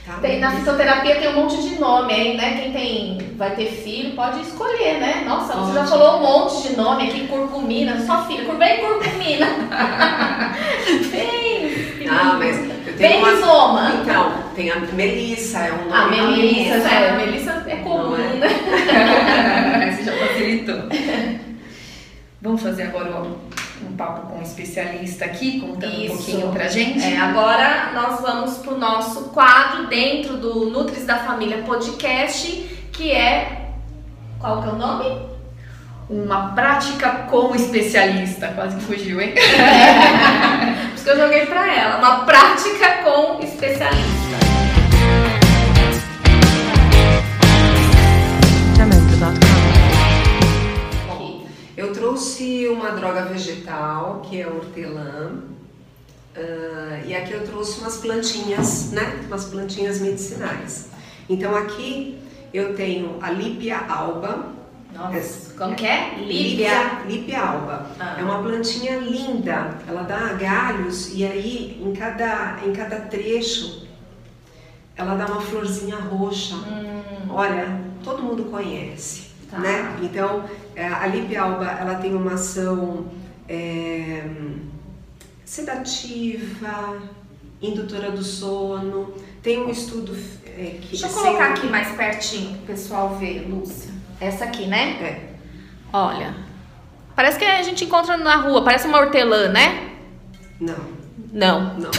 [0.05, 0.15] Tá?
[0.21, 2.59] Tem, na fitoterapia tem um monte de nome aí, né?
[2.59, 5.23] Quem tem, vai ter filho pode escolher, né?
[5.27, 9.45] Nossa, você já falou um monte de nome aqui, curcumina, só filho, bem curcumina.
[11.11, 13.91] bem, Ah, mas eu tenho bem uma...
[14.01, 18.33] Então, tem a Melissa, é um nome A Melissa, é, Melissa é comum, é?
[18.33, 19.95] né?
[19.95, 20.75] Você já facilitou.
[22.41, 23.37] Vamos fazer agora um,
[23.87, 26.13] um papo com um especialista aqui, contando Isso.
[26.13, 27.01] um pouquinho pra gente.
[27.01, 32.51] É, agora nós vamos pro nosso quadro dentro do Nutris da Família Podcast,
[32.91, 33.69] que é.
[34.39, 35.29] Qual que é o nome?
[36.09, 38.49] Uma prática com especialista.
[38.49, 39.33] Quase que fugiu, hein?
[40.89, 41.97] Por isso que eu joguei pra ela.
[41.97, 44.28] Uma prática com especialista.
[52.19, 55.39] Trouxe uma droga vegetal, que é hortelã.
[56.35, 59.21] ah, e aqui eu trouxe umas plantinhas, né?
[59.25, 60.89] Umas plantinhas medicinais.
[61.29, 62.19] Então aqui
[62.53, 64.47] eu tenho a Lípia alba.
[64.93, 66.15] Nossa, como que é?
[66.17, 67.03] Líbia.
[67.07, 67.89] Lípia alba.
[67.97, 68.17] Ah.
[68.19, 69.77] É uma plantinha linda.
[69.87, 73.87] Ela dá galhos e aí em cada, em cada trecho
[74.97, 76.55] ela dá uma florzinha roxa.
[77.29, 79.57] Olha, todo mundo conhece, Tá.
[79.59, 79.97] né?
[80.01, 80.43] Então
[80.75, 83.07] é, a Lípia alba ela tem uma ação
[83.47, 84.23] é,
[85.45, 86.97] sedativa,
[87.61, 89.13] indutora do sono.
[89.41, 93.47] Tem um estudo é, que Deixa eu sem- colocar aqui mais pertinho pro pessoal ver,
[93.49, 93.91] Lúcia.
[94.19, 94.91] Essa aqui, né?
[95.01, 95.29] É.
[95.93, 96.35] Olha.
[97.15, 99.89] Parece que a gente encontra na rua, parece uma hortelã, né?
[100.59, 100.77] Não,
[101.33, 101.73] Não.
[101.77, 101.89] não.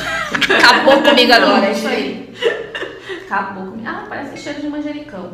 [0.57, 2.35] Acabou comigo agora, é isso aí.
[3.27, 3.89] Acabou comigo.
[3.89, 5.33] Ah, parece cheiro de manjericão.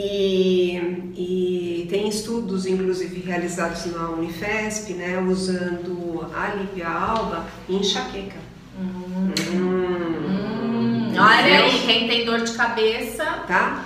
[0.00, 0.76] E,
[1.16, 8.38] e tem estudos, inclusive, realizados na Unifesp, né, usando a Lípia alba em enxaqueca.
[8.80, 9.32] Hum.
[9.52, 13.24] Hum, olha aí, quem tem dor de cabeça.
[13.48, 13.84] Tá?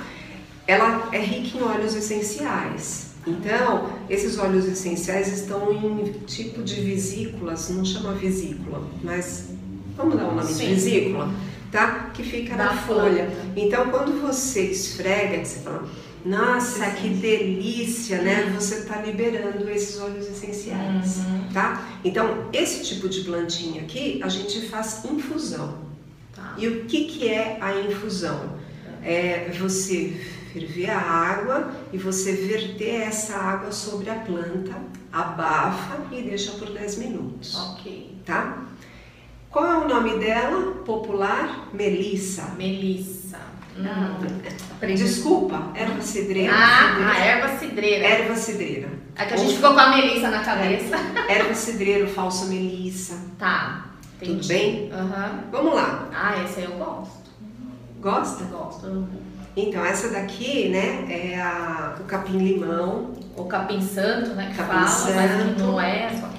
[0.66, 3.14] Ela é rica em óleos essenciais.
[3.26, 9.50] Então, esses óleos essenciais estão em tipo de vesículas, não chama vesícula, mas
[9.96, 10.66] vamos dar o nome Sim.
[10.66, 11.30] de vesícula,
[11.72, 12.10] tá?
[12.12, 13.28] Que fica Da na folha.
[13.56, 15.88] Então, quando você esfrega, você fala,
[16.24, 18.52] nossa, que delícia, né?
[18.54, 21.16] Você está liberando esses óleos essenciais,
[21.52, 21.82] tá?
[22.04, 25.78] Então, esse tipo de plantinha aqui, a gente faz infusão.
[26.36, 26.54] Tá.
[26.56, 28.60] E o que, que é a infusão?
[29.02, 30.14] É você
[30.52, 34.76] ferver a água e você verter essa água sobre a planta,
[35.10, 38.16] abafa e deixa por 10 minutos, Ok.
[38.24, 38.66] tá?
[39.52, 40.72] Qual é o nome dela?
[40.84, 41.68] Popular?
[41.74, 42.54] Melissa.
[42.56, 43.38] Melissa.
[43.76, 43.84] Hum.
[44.76, 45.02] Aprendi.
[45.04, 46.52] Desculpa, erva cidreira.
[46.54, 47.10] Ah, cidreira.
[47.10, 48.06] a erva cidreira.
[48.06, 48.88] Erva cidreira.
[49.16, 50.96] É que a gente ficou com a Melissa na cabeça.
[51.28, 53.14] Erva cidreira, falsa melissa.
[53.38, 53.86] Tá.
[54.18, 54.48] Tudo entendi.
[54.48, 54.90] bem?
[54.92, 55.44] Aham.
[55.50, 56.08] Vamos lá.
[56.14, 57.22] Ah, esse aí eu gosto.
[58.00, 58.44] Gosta?
[58.44, 59.06] Gosto.
[59.54, 63.12] Então, essa daqui, né, é a, o capim-limão.
[63.36, 64.48] O capim santo, né?
[64.50, 65.54] Que Capim fala, mas santo.
[65.56, 66.31] que não é, só não.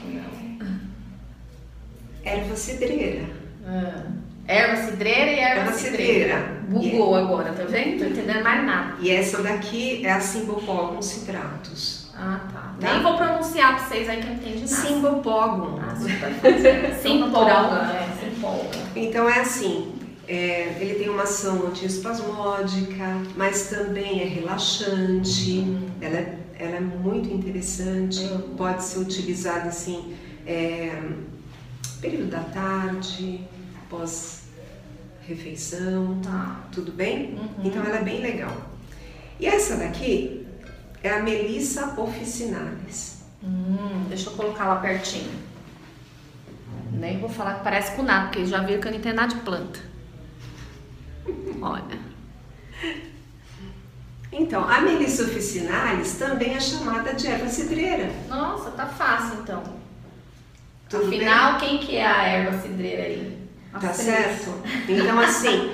[2.24, 3.26] Erva cidreira.
[3.66, 4.04] Ah.
[4.48, 6.38] Erva cidreira e erva, Erva cidreira.
[6.38, 6.64] cidreira.
[6.68, 8.00] Bugou agora, tá vendo?
[8.00, 8.96] Tô entendendo mais nada.
[9.00, 12.12] E essa daqui é a Simbopogum citratus.
[12.16, 12.74] Ah, tá.
[12.80, 12.94] Tá.
[12.94, 14.68] Nem vou pronunciar pra vocês aí que não entende nada.
[14.68, 15.80] Simbopogum.
[15.80, 15.94] Ah,
[17.20, 17.88] natural.
[18.28, 19.00] empolga, é.
[19.00, 19.94] Então é assim,
[20.28, 27.30] é, ele tem uma ação antiespasmódica, mas também é relaxante, ela é, ela é muito
[27.34, 30.14] interessante, pode ser utilizada assim,
[30.46, 30.92] é,
[32.04, 33.40] período da tarde,
[33.90, 36.60] pós-refeição, Tá.
[36.70, 37.36] tudo bem?
[37.36, 37.50] Uhum.
[37.64, 38.52] Então ela é bem legal.
[39.40, 40.46] E essa daqui
[41.02, 43.24] é a Melissa officinalis.
[43.42, 45.32] Hum, deixa eu colocar lá pertinho.
[46.92, 49.34] Nem vou falar que parece com nada, porque já viram que eu não entendo nada
[49.34, 49.80] de planta.
[51.62, 52.00] Olha.
[54.32, 58.12] Então, a Melissa officinalis também é chamada de erva cidreira.
[58.28, 59.62] Nossa, tá fácil então.
[61.00, 63.38] Tudo Afinal, quem que é a erva cidreira aí?
[63.80, 64.54] Tá As certo?
[64.88, 65.72] Então, assim,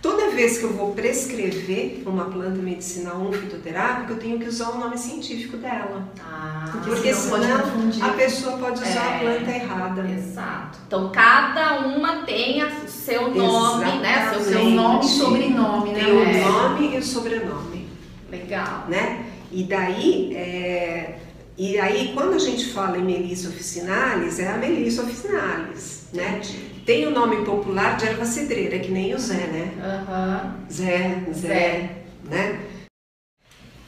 [0.00, 4.48] toda vez que eu vou prescrever uma planta medicinal ou um fitoterápico, eu tenho que
[4.48, 6.08] usar o nome científico dela.
[6.20, 8.04] Ah, Porque senão pode senão confundir.
[8.04, 9.18] a pessoa pode usar a É.
[9.18, 10.08] planta errada.
[10.08, 10.78] Exato.
[10.86, 14.30] Então cada uma tem a- o seu nome, né?
[14.30, 14.74] Seu, seu Exatamente.
[14.76, 15.98] nome E sobrenome, né?
[16.04, 16.40] Tem o É.
[16.44, 17.88] nome e o sobrenome,
[18.30, 18.84] Legal.
[18.88, 19.24] né?
[19.50, 21.18] E daí, é,
[21.56, 26.40] e aí quando a gente fala em Melissa officinalis, é a Melissa officinalis, né?
[26.84, 29.72] Tem o nome popular de erva cidreira, que nem o Zé, né?
[29.82, 30.56] Aham.
[30.70, 31.90] Zé, Zé,
[32.24, 32.60] né?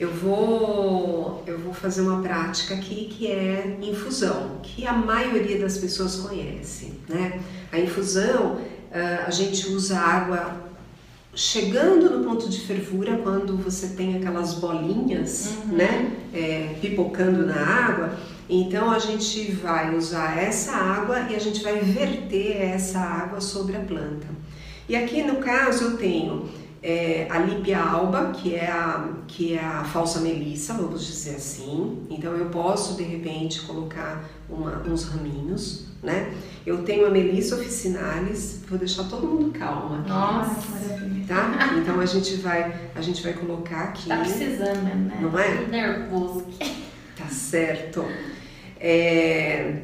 [0.01, 5.77] Eu vou, eu vou fazer uma prática aqui que é infusão, que a maioria das
[5.79, 7.41] pessoas conhece, né?
[7.73, 8.61] A infusão,
[8.93, 10.68] ah, a gente usa água
[11.39, 16.11] chegando no ponto de fervura, quando você tem aquelas bolinhas, né?
[16.35, 18.13] É, pipocando na água.
[18.51, 23.77] Então a gente vai usar essa água e a gente vai verter essa água sobre
[23.77, 24.27] a planta.
[24.89, 26.49] E aqui no caso eu tenho
[26.83, 32.07] é, a Lípia alba, que é a, que é a falsa melissa, vamos dizer assim.
[32.09, 36.33] Então eu posso de repente colocar uma- uns raminhos, né?
[36.65, 40.55] Eu tenho a Melissa officinalis, vou deixar todo mundo calma aqui, Nossa,
[41.27, 41.75] tá?
[41.83, 44.09] Então a gente vai, a gente vai colocar aqui.
[44.09, 45.19] tá precisando né?
[45.21, 45.67] Não é?
[45.67, 46.45] Nervoso.
[47.17, 48.05] Tá certo.
[48.81, 49.81] É,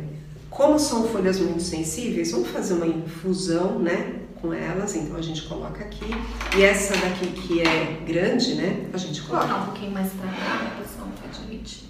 [0.51, 4.95] como são folhas muito sensíveis, vamos fazer uma infusão, né, com elas.
[4.95, 6.05] Então a gente coloca aqui.
[6.57, 10.73] E essa daqui que é grande, né, a gente colocar um pouquinho mais pra cá,
[10.99, 11.85] vamos pra dividir.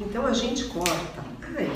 [0.00, 1.24] Então a gente corta.
[1.58, 1.70] Ai.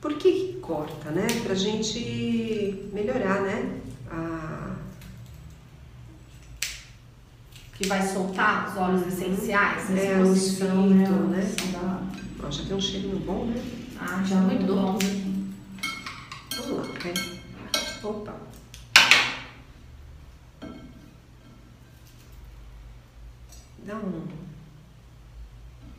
[0.00, 1.26] Por que, corta, né?
[1.42, 3.78] Pra gente melhorar, né?
[4.10, 4.76] A...
[7.74, 9.08] Que vai soltar os óleos Uhum.
[9.08, 9.90] essenciais.
[9.90, 11.54] É, os posição, fito, a né?
[11.72, 12.02] da-
[12.46, 13.60] Ó, já tem um cheirinho bom, né?
[14.00, 14.96] Ah, já muito bom.
[16.58, 17.14] Vamos lá, ok?
[18.02, 18.34] Opa.
[23.84, 24.22] Dá um.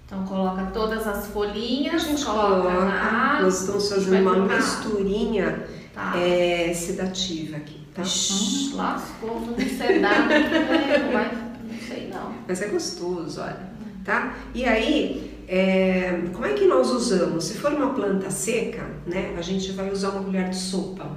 [0.06, 2.86] Então coloca todas as A folhinhas, gente coloca coloca.
[2.86, 3.42] na.
[3.42, 6.18] Nós estamos fazendo uma misturinha Tá.
[6.18, 8.02] é, sedativa aqui, tá?
[8.04, 11.32] Ixi, lascou, não sei dar, não vai,
[11.64, 12.34] não sei não.
[12.48, 13.60] Mas é gostoso, olha,
[14.06, 14.34] tá?
[14.54, 17.46] E aí, é, como é que nós usamos?
[17.46, 21.10] Se for uma planta seca, né, a gente vai usar uma colher de sopa,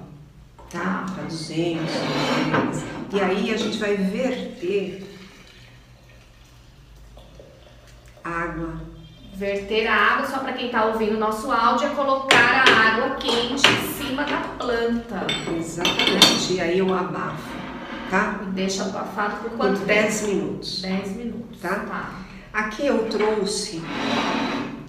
[0.71, 1.05] tá?
[1.15, 2.83] Para 200 ml.
[3.13, 5.07] E aí a gente vai verter
[8.25, 8.81] água
[9.35, 13.17] Verter a água, só para quem tá ouvindo o nosso áudio, é colocar a água
[13.17, 15.27] quente em cima da planta.
[15.59, 16.53] Exatamente.
[16.53, 17.51] E aí eu abafo,
[18.11, 18.41] tá?
[18.43, 19.87] E deixa abafado por Por quanto tempo?
[19.87, 20.83] 10 minutos.
[20.83, 21.61] 10 minutos.
[21.61, 21.77] Tá?
[21.77, 22.22] tá.
[22.53, 23.81] Aqui eu trouxe,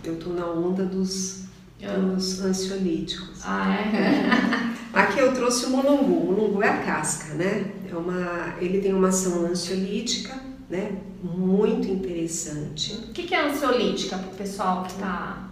[0.04, 1.44] eu tô na onda dos,
[1.80, 3.40] dos ansiolíticos.
[3.46, 4.74] Ah, é?
[4.94, 6.14] Aqui eu trouxe o mulungu.
[6.14, 7.72] O mulungu é a casca, né?
[7.90, 10.36] É uma, ele tem uma ação ansiolítica,
[10.70, 10.98] né?
[11.24, 12.94] Muito interessante.
[12.96, 15.50] O que, que é ansiolítica pro pessoal que tá.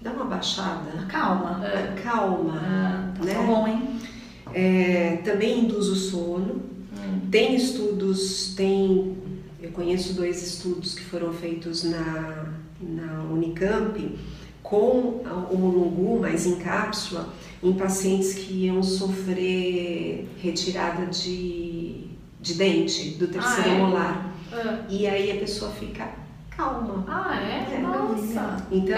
[0.00, 1.60] Dá uma baixada, Calma.
[2.04, 3.34] calma, Ah, Tá né?
[3.46, 3.98] bom, hein?
[4.54, 6.60] É, também induz o sono.
[7.30, 9.16] Tem estudos, tem.
[9.76, 12.46] Conheço dois estudos que foram feitos na,
[12.80, 14.18] na Unicamp
[14.62, 17.28] com o mulungu, mas em cápsula,
[17.62, 22.06] em pacientes que iam sofrer retirada de,
[22.40, 23.78] de dente do terceiro Ah, é?
[23.78, 24.32] molar.
[24.50, 26.08] Ah, E aí a pessoa fica
[26.48, 27.04] calma.
[27.06, 27.74] Ah, é?
[27.74, 28.66] É, Nossa.
[28.72, 28.96] Então,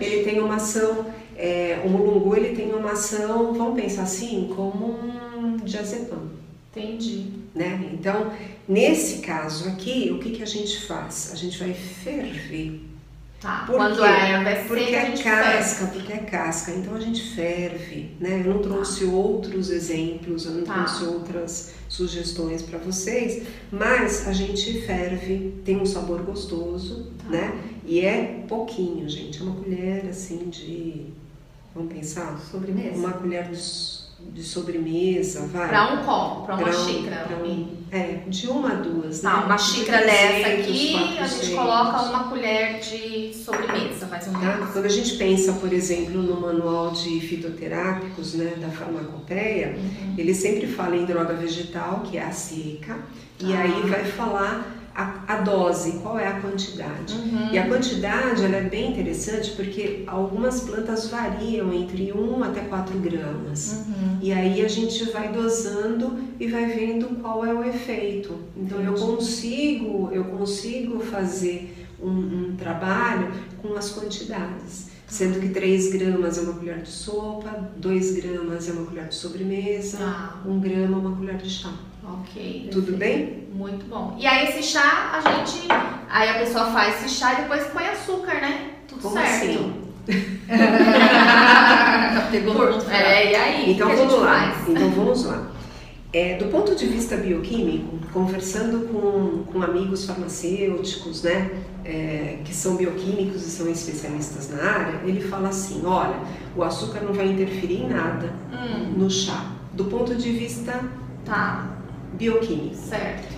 [0.00, 1.04] ele tem uma ação,
[1.36, 5.00] é, o mulungu ele tem uma ação, vamos pensar assim, como
[5.36, 6.18] um diazepam.
[6.74, 7.26] Entendi.
[7.54, 7.90] né?
[7.92, 8.32] Então,
[8.66, 11.30] nesse caso aqui, o que, que a gente faz?
[11.32, 12.80] A gente vai ferver.
[13.40, 13.64] Tá.
[13.66, 14.02] Por Quando quê?
[14.04, 15.12] a é Porque seca, a é
[15.56, 16.70] casca, porque é casca.
[16.70, 18.40] Então a gente ferve, né?
[18.44, 20.74] Eu não trouxe outros exemplos, eu não Tá.
[20.84, 27.30] trouxe outras sugestões para vocês, mas a gente ferve, tem um sabor gostoso, Tá.
[27.30, 27.60] né?
[27.84, 29.40] E é pouquinho, gente.
[29.40, 31.06] É uma colher assim de.
[31.74, 32.38] Vamos pensar?
[32.48, 32.96] Sobremesa.
[32.96, 33.58] Uma colher de,
[34.32, 35.68] de sobremesa, vai.
[35.68, 37.16] Pra um copo, pra uma Pra um- xícara.
[37.26, 39.44] pra um- É, de uma a duas, Tá, né?
[39.44, 41.48] uma xícara 300, dessa aqui, a gente 400.
[41.54, 44.70] coloca uma colher de sobremesa, mais ou Tá?
[44.72, 50.14] Quando a gente pensa, por exemplo, no manual de fitoterápicos né, da farmacopeia, Uhum.
[50.16, 52.98] ele sempre fala em droga vegetal, que é a seca,
[53.38, 53.60] e Ah.
[53.60, 57.14] aí vai falar a, a dose, qual é a quantidade.
[57.14, 57.52] Uhum.
[57.52, 62.98] E a quantidade ela é bem interessante porque algumas plantas variam entre 1 até 4
[62.98, 63.86] gramas.
[63.86, 64.18] Uhum.
[64.20, 68.38] E aí a gente vai dosando e vai vendo qual é o efeito.
[68.56, 73.32] Então eu consigo, eu consigo fazer um, um trabalho
[73.62, 74.90] com as quantidades.
[75.06, 79.14] Sendo que 3 gramas é uma colher de sopa, 2 gramas é uma colher de
[79.14, 80.42] sobremesa, Tá.
[80.46, 81.70] 1 grama é uma colher de chá.
[82.04, 82.68] Ok.
[82.72, 83.46] Tudo bem?
[83.52, 84.16] Muito bom.
[84.18, 85.68] E aí esse chá, a gente.
[86.10, 88.70] Aí a pessoa faz esse chá e depois põe açúcar, né?
[88.88, 89.44] Tudo Como certo.
[89.44, 89.74] assim?
[92.30, 93.72] Pegou Por- no é, e aí?
[93.72, 94.52] Então vamos lá.
[94.52, 94.68] faz?
[94.68, 95.48] Então vamos lá.
[96.12, 101.50] É, do ponto de vista bioquímico, conversando com, com amigos farmacêuticos, né,
[101.86, 106.16] é, que são bioquímicos e são especialistas na área, ele fala assim: olha,
[106.54, 110.84] o açúcar não vai interferir em nada Hum, no chá, do ponto de vista
[111.24, 111.78] tá,
[112.14, 112.74] bioquímico.
[112.76, 113.32] certo.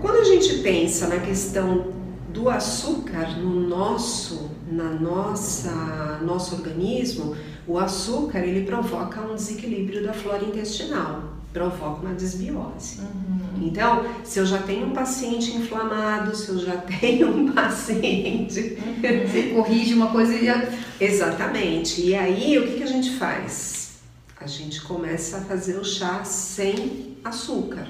[0.00, 1.92] Quando a gente pensa na questão
[2.32, 10.12] do açúcar no nosso, na nossa, nosso organismo, o açúcar ele provoca um desequilíbrio da
[10.12, 13.00] flora intestinal, provoca uma desbiose.
[13.60, 19.54] Então, se eu já tenho um paciente inflamado, se eu já tenho um paciente Você
[19.54, 20.68] corrige uma coisa e já...
[21.00, 22.00] Exatamente.
[22.00, 23.98] E aí, o que, que a gente faz?
[24.40, 27.86] A gente começa a fazer o chá sem açúcar.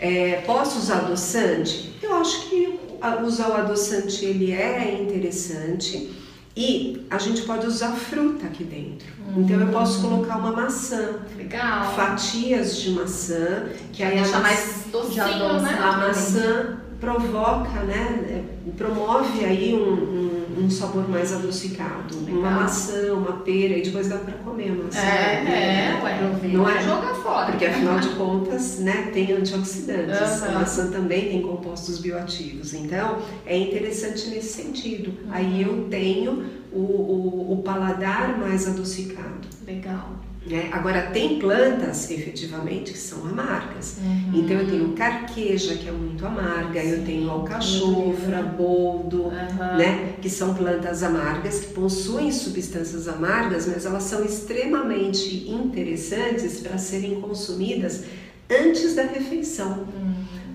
[0.00, 1.94] É, posso usar adoçante?
[2.02, 2.78] Eu acho que
[3.24, 6.10] usar o adoçante ele é interessante
[6.56, 9.06] e a gente pode usar fruta aqui dentro.
[9.36, 11.94] Então eu posso colocar uma maçã, Legal.
[11.94, 15.78] fatias de maçã, que aí a maçã- mais docinho, né?
[15.80, 22.16] a maçã provoca, né, é, promove aí um, um, um sabor mais adocicado.
[22.18, 22.52] Uma Legal.
[22.60, 25.00] maçã, uma pera, e depois dá para comer a maçã.
[25.00, 26.00] É, né?
[26.00, 26.48] é, ué.
[26.52, 26.82] Não é?
[26.82, 27.46] Joga fora.
[27.46, 30.42] Porque afinal de contas, né, tem antioxidantes.
[30.42, 30.58] A Aham.
[30.60, 32.74] maçã também tem compostos bioativos.
[32.74, 35.12] Então, é interessante nesse sentido.
[35.30, 39.48] Aí eu tenho o, o, o paladar mais adocicado.
[39.66, 40.20] Legal.
[40.46, 40.70] Né?
[40.72, 43.98] Agora, tem plantas, efetivamente, que são amargas.
[43.98, 44.40] Uhum.
[44.40, 49.76] Então eu tenho carqueja, que é muito amarga, eu tenho alcachofra, boldo, Aham.
[49.76, 50.14] né?
[50.20, 57.20] Que são plantas amargas, que possuem substâncias amargas, mas elas são extremamente interessantes para serem
[57.20, 58.04] consumidas
[58.50, 59.86] antes da refeição.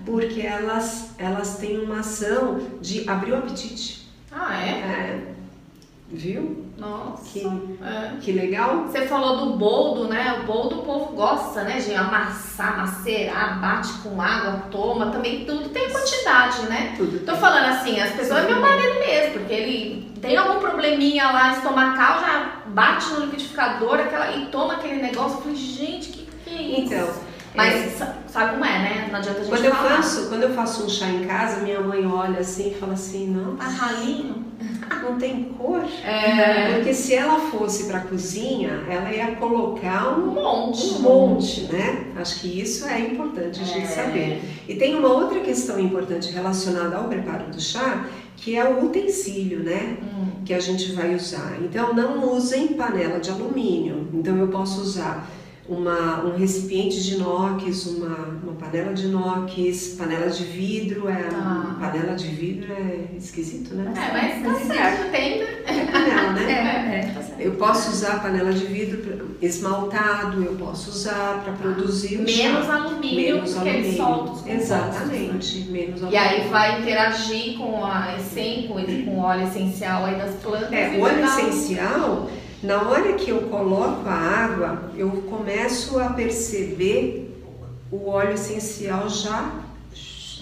[0.04, 4.08] Porque elas, elas têm uma ação de abrir o apetite.
[4.30, 4.70] Ah, é?
[4.70, 5.35] É,
[6.10, 6.66] viu?
[6.78, 7.32] Nossa.
[7.32, 7.46] Que,
[7.82, 8.12] É.
[8.20, 8.86] que legal.
[8.86, 10.40] Você falou do boldo, né?
[10.40, 11.78] O boldo o povo gosta, né?
[11.78, 15.10] De amassar, macerar, bate com água, toma.
[15.10, 16.94] Também tudo tem quantidade, né?
[16.96, 21.52] Tudo Tô falando assim, as pessoas, meu marido mesmo, porque ele tem algum probleminha lá
[21.52, 25.38] estomacal, já bate no liquidificador aquela, e toma aquele negócio.
[25.38, 26.94] Eu falei, gente, que que é isso?
[26.94, 27.08] Então,
[27.56, 29.08] Mas sa- sabe como é, né?
[29.10, 29.96] Não adianta a gente Quando eu, falar.
[29.96, 33.26] faço, quando eu faço um chá em casa, minha mãe olha assim e fala assim,
[33.28, 34.44] não, Tá ralinho?
[35.02, 35.82] não tem cor.
[36.04, 36.74] É.
[36.76, 40.86] Porque se ela fosse para cozinha, ela ia colocar Um um, monte.
[40.94, 42.06] um monte, né?
[42.16, 43.86] Acho que isso é importante a gente É.
[43.86, 44.42] saber.
[44.68, 48.04] E tem uma outra questão importante relacionada ao preparo do chá,
[48.36, 49.96] que é o utensílio, né?
[50.02, 50.26] Hum.
[50.44, 51.56] Que a gente vai usar.
[51.60, 54.08] Então, não usem panela de alumínio.
[54.12, 55.26] Então, eu posso usar
[55.68, 61.08] uma, um recipiente de inox, uma, uma panela de inox, panela de vidro.
[61.08, 61.76] É, Tá.
[61.80, 63.92] Panela de vidro é esquisito, né?
[63.96, 65.42] É, mas tá certo, tem.
[65.42, 66.46] É panela, né?
[66.96, 67.12] É, é.
[67.12, 67.40] Tá certo.
[67.40, 73.34] Eu posso usar panela de vidro esmaltado, eu posso usar para produzir o Menos alumínio,
[73.36, 73.96] Menos porque ele alumínio.
[73.96, 74.54] solta os compostos, né?
[74.56, 76.12] Exatamente, menos alumínio.
[76.12, 80.72] E aí vai interagir com a essência, com, com o óleo essencial aí das plantas.
[80.72, 82.30] É, o óleo um- essencial,
[82.66, 87.32] na hora que eu coloco a água, eu começo a perceber
[87.90, 89.62] o óleo essencial já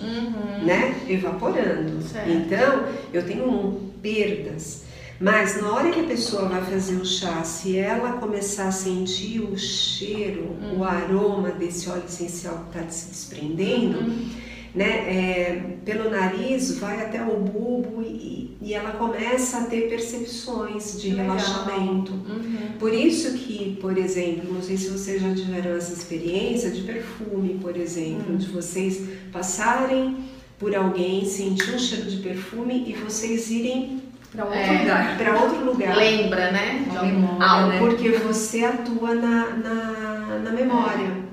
[0.00, 0.64] Uhum.
[0.64, 2.02] né, evaporando.
[2.02, 2.28] Certo.
[2.28, 4.82] Então, eu tenho um, perdas.
[5.20, 9.38] Mas na hora que a pessoa vai fazer o chá, se ela começar a sentir
[9.40, 10.80] o cheiro, Uhum.
[10.80, 14.28] o aroma desse óleo essencial que está se desprendendo, Uhum.
[14.74, 21.00] Né, é, pelo nariz vai até o bulbo e, e ela começa a ter percepções
[21.00, 21.36] de Legal.
[21.36, 22.12] relaxamento.
[22.12, 22.56] Uhum.
[22.78, 27.58] Por isso que, por exemplo, não sei se vocês já tiveram essa experiência de perfume,
[27.60, 28.36] por exemplo, Hum.
[28.36, 29.00] de vocês
[29.32, 30.16] passarem
[30.58, 34.02] por alguém, sentir um cheiro de perfume e vocês irem
[34.32, 35.14] Pra outro É.
[35.16, 35.96] para outro lugar.
[35.96, 36.84] Lembra, né?
[36.90, 37.68] De memória, algo.
[37.68, 37.78] né?
[37.78, 41.23] Porque você atua na, na, na memória Legal.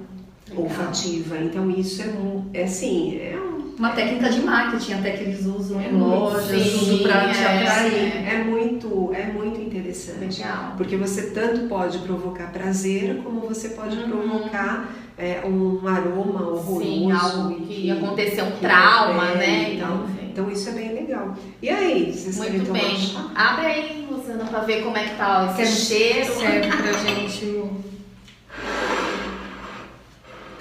[0.56, 1.38] Olfativa.
[1.38, 5.82] Então isso é, é assim, é, um- Uma técnica de marketing até que eles usam
[5.82, 8.28] É em lojas, sim, pra te é, atrair.
[8.32, 10.41] é muito, é muito interessante.
[10.41, 10.74] Legal.
[10.78, 14.10] Porque você tanto pode provocar prazer, como você pode Uhum.
[14.10, 19.74] provocar é, um aroma horroroso Sim, algo que se acontecer um trauma, é, né?
[19.76, 21.36] Então, então isso é bem legal.
[21.62, 22.97] E aí, vocês Muito bem.
[23.36, 26.32] Abre aí, Rosana, pra ver como é que tá esse cheiro.
[26.34, 27.70] Serve pra gente o...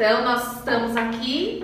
[0.02, 1.62] Então, nós estamos aqui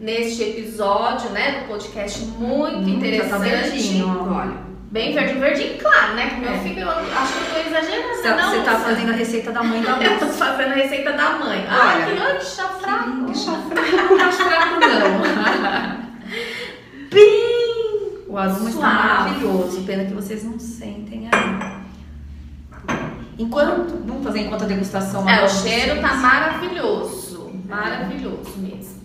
[0.00, 3.28] neste episódio, né, do podcast muito Hum, já interessante.
[3.30, 4.32] tá verdinho.
[4.34, 6.30] Olha, Bem verdinho, verdinho, claro, né?
[6.30, 6.58] Que meu É.
[6.60, 8.50] filho, eu acho que eu tô exagerando, Você não.
[8.50, 11.66] você tá fazendo a receita da mãe da Eu tô fazendo a receita da mãe.
[11.68, 12.16] Ai, Olha.
[12.16, 13.26] que olha que chá fraco.
[13.26, 13.52] que chá
[14.80, 15.20] Não.
[17.12, 19.82] Bem O aroma está maravilhoso.
[19.82, 21.69] Pena que vocês não sentem aí.
[23.40, 24.02] Enquanto.
[24.06, 25.28] Vamos fazer enquanto a degustação.
[25.28, 27.50] É, o cheiro tá maravilhoso.
[27.68, 29.00] Maravilhoso mesmo.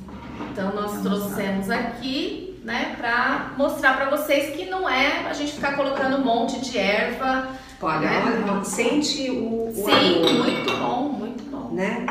[0.52, 5.54] Então nós Vamos trouxemos aqui, né, pra mostrar pra vocês que não é a gente
[5.54, 7.48] ficar colocando um monte de erva.
[7.82, 8.24] olha, É.
[8.24, 11.74] olha, ó, sente o, o Sim, aroma, muito bom, muito bom.
[11.76, 12.06] né?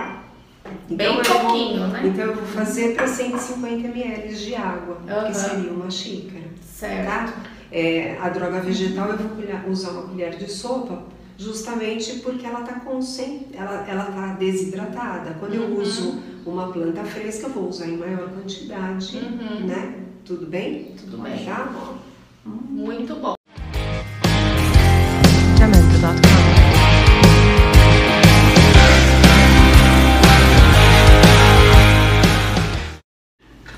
[0.88, 2.02] Bem eu vou- pouquinho, né?
[2.04, 5.24] Então eu vou fazer para 150 ml de água, Aham.
[5.26, 7.06] que seria uma xícara, Certo.
[7.06, 7.34] tá?
[7.72, 11.02] É, a droga vegetal eu vou usar uma colher de sopa
[11.38, 13.42] justamente porque ela tá concent...
[13.54, 15.36] ela, ela tá desidratada.
[15.40, 15.80] Quando eu Uhum.
[15.82, 19.66] uso uma planta fresca, eu vou usar em maior quantidade, Uhum.
[19.66, 19.94] né?
[20.24, 20.94] Tudo bem?
[20.98, 21.44] Tudo bem.
[21.44, 21.70] Tá?
[22.44, 23.34] Muito bom.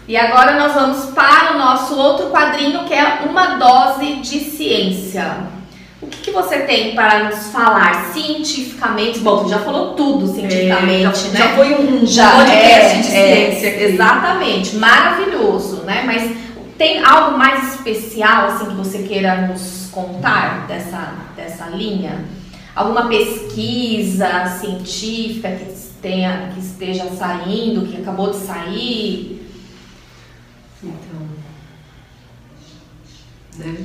[0.08, 5.55] E agora nós vamos para o nosso outro quadrinho que é uma dose de ciência.
[6.00, 9.20] O que, que você tem para nos falar cientificamente?
[9.20, 11.38] Bom, você já falou tudo cientificamente, É, já, né?
[11.38, 13.82] já foi um Já podcast é, de é, ciência aqui.
[13.84, 16.02] Exatamente, maravilhoso, né?
[16.04, 16.36] Mas
[16.76, 22.26] tem algo mais especial assim que você queira nos contar dessa, dessa linha?
[22.74, 29.50] Alguma pesquisa científica que tenha que esteja saindo, que acabou de sair?
[30.82, 31.26] Então.
[33.58, 33.76] Né?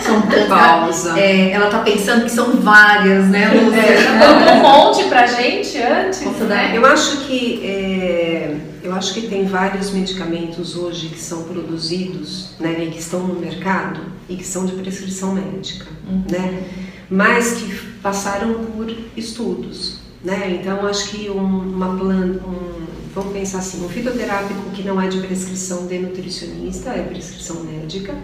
[0.00, 0.48] São tantas.
[0.48, 1.18] Pausa.
[1.18, 4.02] É, ela tá pensando que são várias, né, Lúcia?
[4.02, 6.72] Já contou um monte pra gente antes, né?
[6.74, 12.84] Eu acho que é, eu acho que tem vários medicamentos hoje que são produzidos, né,
[12.84, 15.86] e que estão no mercado e que são de prescrição médica,
[16.30, 16.64] né,
[17.08, 20.58] mas que passaram por estudos, né.
[20.60, 25.08] Então acho que um, uma planta, um, vamos pensar assim, um fitoterápico que não é
[25.08, 28.14] de prescrição de nutricionista, é prescrição médica,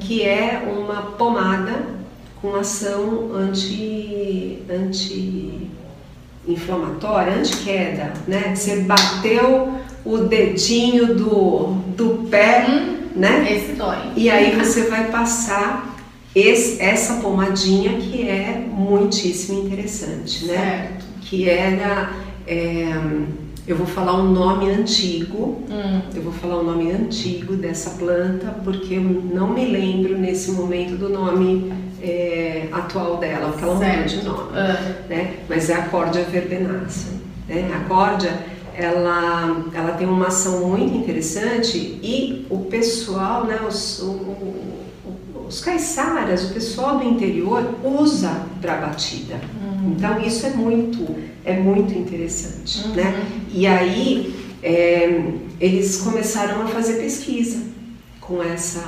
[0.00, 2.02] que é uma pomada
[2.40, 5.68] com ação anti anti
[6.46, 8.54] inflamatória, anti-queda, né?
[8.54, 9.74] Você bateu
[10.04, 12.66] o dedinho do, do pé,
[13.14, 13.46] né?
[13.48, 13.98] Esse dói.
[14.16, 15.96] E aí você vai passar
[16.34, 20.56] esse- essa pomadinha que é muitíssimo interessante, né?
[20.56, 21.04] Certo.
[21.20, 22.12] Que era,
[22.46, 22.92] é,
[23.66, 26.00] eu vou falar um nome antigo, Hum.
[26.14, 30.96] eu vou falar o nome antigo dessa planta porque eu não me lembro nesse momento
[30.96, 35.34] do nome é, atual dela, porque ela mudou de nome Ah, né?
[35.48, 37.12] Mas é a Cordia verbenácea.
[37.48, 37.70] Né?
[37.74, 38.36] A Cordia,
[38.76, 44.81] ela, ela tem uma ação muito interessante e o pessoal, né, os, o-
[45.52, 49.38] os caiçaras, o pessoal do interior usa para batida.
[49.86, 51.06] Então isso é muito,
[51.44, 53.22] é muito interessante, né?
[53.52, 55.22] E aí é,
[55.60, 57.58] eles começaram a fazer pesquisa
[58.20, 58.82] com essa,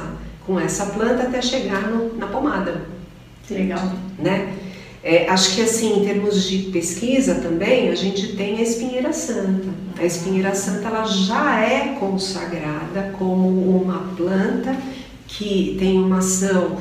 [0.46, 2.86] com essa planta até chegar no- na pomada
[3.46, 3.92] que legal.
[4.18, 4.54] né?
[5.02, 9.68] É, acho que assim, em termos de pesquisa também, a gente tem a espinheira santa.
[9.98, 13.48] A espinheira santa ela já é consagrada como
[13.82, 14.74] uma planta
[15.26, 16.78] que tem uma ação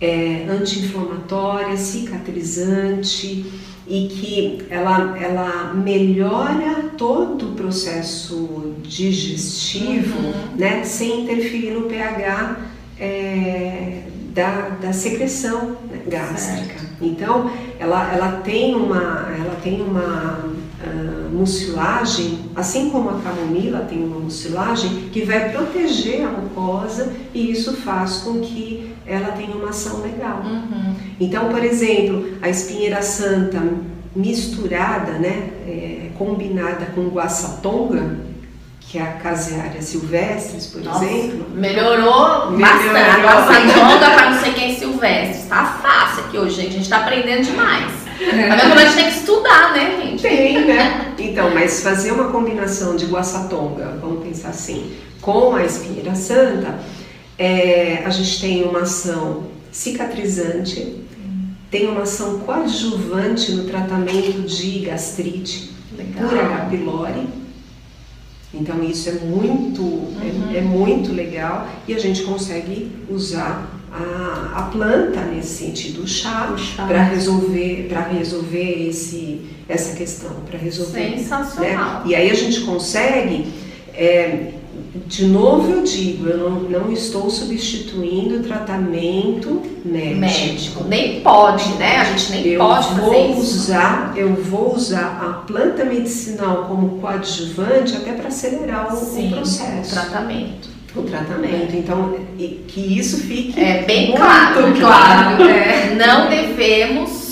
[0.00, 3.44] é, anti-inflamatória, cicatrizante
[3.86, 10.18] e que ela, ela melhora todo o processo digestivo,
[10.56, 12.56] né, sem interferir no pH
[12.98, 14.02] é,
[14.34, 16.80] da, da secreção né, gástrica.
[17.00, 20.50] Então, ela, ela tem uma, ela tem uma
[20.84, 27.50] ah, mucilagem, assim como a camomila tem uma mucilagem, que vai proteger a mucosa e
[27.50, 30.42] isso faz com que ela tenha uma ação legal.
[30.44, 30.94] Uhum.
[31.18, 33.60] Então, por exemplo, a espinheira santa
[34.14, 38.16] misturada, né, é, combinada com guaçatonga,
[38.80, 42.58] que é a caseária silvestres, por Nossa, exemplo, melhorou, Melhorou.
[42.60, 43.22] bastante.
[43.22, 45.48] Nossa longa pra não sei quem Silvestre.
[45.48, 46.68] Tá fácil aqui hoje, gente.
[46.68, 48.01] A gente tá aprendendo demais.
[48.30, 50.22] Tá vendo como a gente tem que estudar, né, gente?
[50.22, 51.14] Tem, né?
[51.18, 56.78] Então, mas fazer uma combinação de guaçatonga, vamos pensar assim, com a espinheira santa,
[57.38, 61.00] é, a gente tem uma ação cicatrizante,
[61.70, 66.66] tem uma ação coadjuvante no tratamento de gastrite H.
[66.70, 67.26] pylori,
[68.52, 70.08] Então isso é muito,
[70.52, 76.08] é, é muito legal e a gente consegue usar a, a planta nesse sentido, o
[76.08, 76.86] chá, chá.
[76.86, 81.10] para resolver, para resolver esse, essa questão, para resolver.
[81.10, 81.18] né?
[81.18, 82.02] Sensacional.
[82.06, 83.52] E aí a gente consegue,
[83.94, 84.52] é,
[85.06, 90.20] de novo eu digo, eu não, não estou substituindo o tratamento médico.
[90.20, 90.84] Médico.
[90.84, 91.98] Nem pode, né?
[91.98, 93.40] A gente nem Eu pode fazer vou isso.
[93.56, 99.28] usar, eu vou usar a planta medicinal como coadjuvante até para acelerar o, o Sim,
[99.32, 100.68] o processo, tratamento.
[100.94, 101.74] O tratamento.
[101.74, 105.36] Então, que isso fique É bem claro, claro.
[105.36, 105.48] claro.
[105.48, 107.22] É, não devemos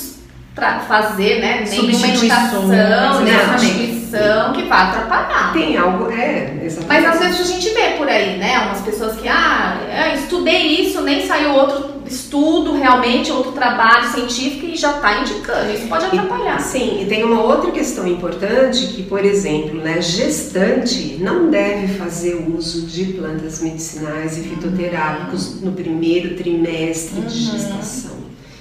[0.87, 5.53] fazer, né, nenhuma medicação, nenhuma substituição que vá atrapalhar.
[5.53, 6.87] Tem algo, é, exatamente.
[6.89, 8.59] Mas às vezes a gente vê por aí, né?
[8.67, 9.79] Umas pessoas que, ah,
[10.15, 15.73] estudei isso, nem saiu outro estudo realmente, outro trabalho científico e já está indicando.
[15.73, 16.61] Isso pode atrapalhar.
[16.61, 22.45] Sim, e tem uma outra questão importante que, por exemplo, né, gestante não deve fazer
[22.55, 28.19] uso de plantas medicinais e fitoterápicos no primeiro trimestre de gestação.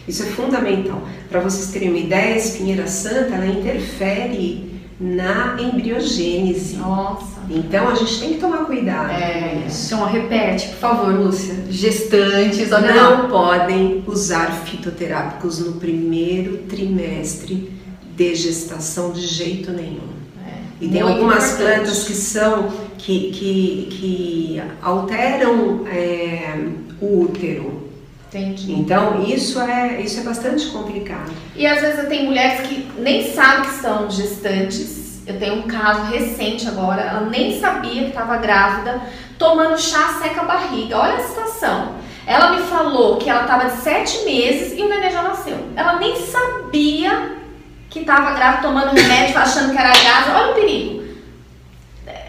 [0.08, 1.02] Isso é fundamental.
[1.30, 4.70] Para vocês terem uma ideia, a espinheira santa ela interfere
[5.00, 6.78] na embriogênese.
[6.78, 7.39] Nossa.
[7.50, 9.66] Então a gente tem que tomar cuidado É.
[9.68, 11.56] Então, repete, por favor, Lúcia.
[11.70, 12.80] Gestantes, lá.
[12.82, 17.72] Não podem usar fitoterápicos no primeiro trimestre
[18.16, 20.20] de gestação de jeito nenhum.
[20.82, 21.76] E tem algumas importante.
[21.76, 26.58] plantas que são que, que, que alteram é,
[27.02, 27.90] o útero.
[28.28, 28.74] Entendi.
[28.74, 31.32] Então isso é isso é bastante complicado.
[31.56, 35.09] E às vezes tem mulheres que nem sabem que estão gestantes.
[35.30, 39.00] Eu tenho um caso recente agora, ela nem sabia que estava grávida,
[39.38, 40.98] tomando chá seca a barriga.
[40.98, 41.94] Olha a situação.
[42.26, 45.58] Ela me falou que ela estava de sete meses e o neném já nasceu.
[45.76, 47.34] Ela nem sabia
[47.92, 50.26] que estava grávida, tomando remédio, achando que era gás.
[50.36, 51.04] Olha o perigo.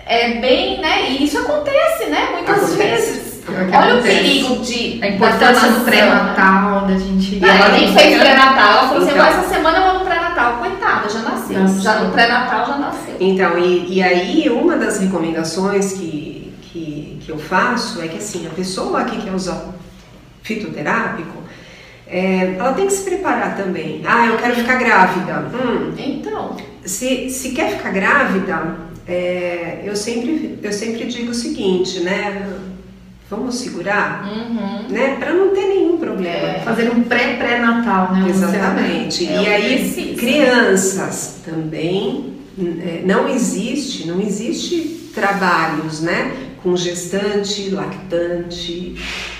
[0.06, 1.10] É bem, né?
[1.10, 2.28] E isso acontece, né?
[2.32, 2.76] Muitas Acontece.
[2.76, 3.30] vezes.
[3.44, 4.02] Que Olha o acontece.
[4.16, 7.36] perigo de A importância da do pré-natal, da gente.
[7.36, 8.70] não, ela nem fez pré-natal.
[8.72, 9.22] Ela falou assim: Então.
[9.24, 10.52] "Agora essa semana eu vou no pré-natal.
[10.58, 11.58] Coitada, já nasceu.
[11.60, 11.80] Nasceu.
[11.82, 12.69] Já no pré-natal já nasceu.
[13.20, 18.46] Então, e, e aí uma das recomendações que, que, que eu faço é que assim,
[18.46, 19.74] a pessoa que quer usar
[20.42, 21.38] fitoterápico,
[22.06, 24.02] é, ela tem que se preparar também.
[24.04, 25.46] Ah, eu quero ficar grávida.
[25.54, 32.00] Hum, Então, se, se quer ficar grávida, é, eu, sempre, eu sempre digo o seguinte,
[32.00, 32.48] né?
[33.28, 34.88] Vamos segurar, uhum.
[34.88, 35.16] né?
[35.20, 36.48] Para não ter nenhum problema.
[36.48, 36.60] É.
[36.64, 38.28] Fazer um pré-pré-natal, né?
[38.28, 39.28] Exatamente.
[39.28, 40.16] É e aí, precisa.
[40.16, 42.29] crianças também,
[43.04, 46.32] não existe, não existe trabalhos, né?
[46.62, 48.94] Com gestante, lactante,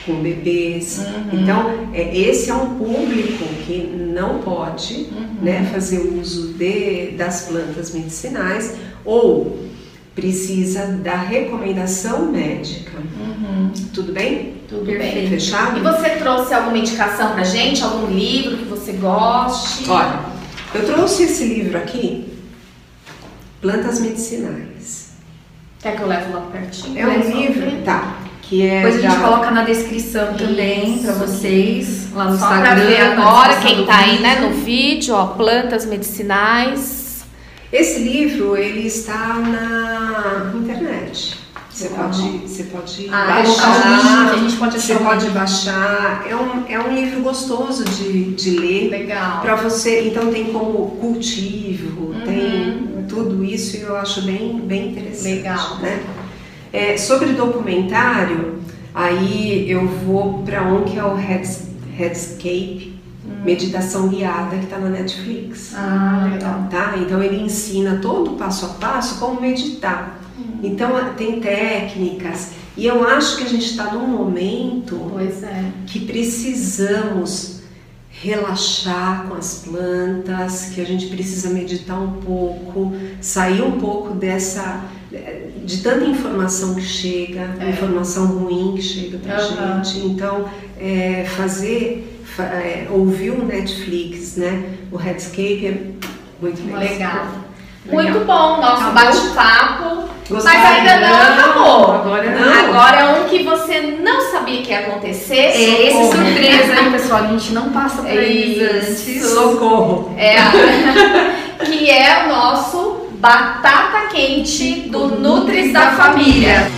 [0.07, 0.99] com bebês.
[1.33, 1.41] Uhum.
[1.41, 3.79] Então, é, esse é um público que
[4.15, 5.27] não pode Uhum.
[5.43, 9.59] né, fazer uso de, das plantas medicinais ou
[10.15, 12.93] precisa da recomendação médica.
[12.99, 13.71] Uhum.
[13.95, 14.55] Tudo bem?
[14.69, 15.15] Tudo Perfeito.
[15.15, 15.29] bem.
[15.29, 15.79] Fechado?
[15.79, 17.83] E você trouxe alguma indicação pra gente?
[17.83, 19.89] Algum livro que você goste?
[19.91, 20.21] Olha,
[20.75, 22.25] eu trouxe esse livro aqui,
[23.61, 25.11] Plantas Medicinais.
[25.83, 26.99] Quer que eu leve lá pertinho?
[26.99, 31.13] É um livro, tá, que é Depois a gente da- coloca na descrição também pra
[31.15, 32.87] vocês, lá no Só Instagram.
[32.87, 37.25] ver agora, quem tá aí, né, no vídeo, ó, plantas medicinais.
[37.73, 41.39] Esse livro, ele está na internet.
[41.71, 42.05] Você Legal.
[42.11, 46.27] pode, você pode Ah, link, a gente pode Você pode baixar.
[46.29, 48.91] É um, é um livro gostoso de, de ler.
[48.91, 49.41] Legal.
[49.41, 52.21] Para você, então tem como cultivo, Uhum.
[52.27, 52.70] tem
[53.11, 55.35] tudo isso e eu acho bem, bem interessante.
[55.35, 55.79] Legal.
[55.79, 56.03] Né?
[56.73, 58.61] É, sobre documentário,
[58.95, 62.99] aí eu vou para um que é o Heads, Headscape,
[63.45, 65.75] Meditação Guiada, que está na Netflix.
[65.75, 66.69] Ah, legal.
[66.71, 66.95] Tá?
[66.97, 70.21] Então ele ensina todo o passo a passo como meditar.
[70.63, 75.65] Então tem técnicas e eu acho que a gente está num momento é.
[75.87, 77.50] que precisamos
[78.23, 84.85] relaxar com as plantas, que a gente precisa meditar um pouco, sair um pouco dessa
[85.65, 87.71] de tanta informação que chega, É.
[87.71, 89.83] informação ruim que chega pra Aham.
[89.85, 90.07] gente.
[90.07, 90.49] Então,
[90.79, 94.75] é, fazer, fa- é, ouvir o Netflix, né?
[94.93, 95.91] O Headscape é
[96.41, 96.79] muito legal.
[96.93, 97.27] Legal.
[97.93, 98.93] Muito bom nosso Acabou?
[98.95, 100.11] bate-papo.
[100.31, 101.93] Mas ainda não acabou.
[101.93, 102.69] Agora Não.
[102.77, 105.35] Agora é um que você não sabia que ia acontecer.
[105.35, 106.13] É esse Socorro.
[106.25, 107.25] surpresa aí, pessoal.
[107.25, 109.11] A gente não passa pra eles Isso.
[109.11, 109.31] antes.
[109.31, 110.15] Socorro!
[110.17, 110.37] É
[111.67, 116.71] que é o nosso batata quente do Nutris da Família.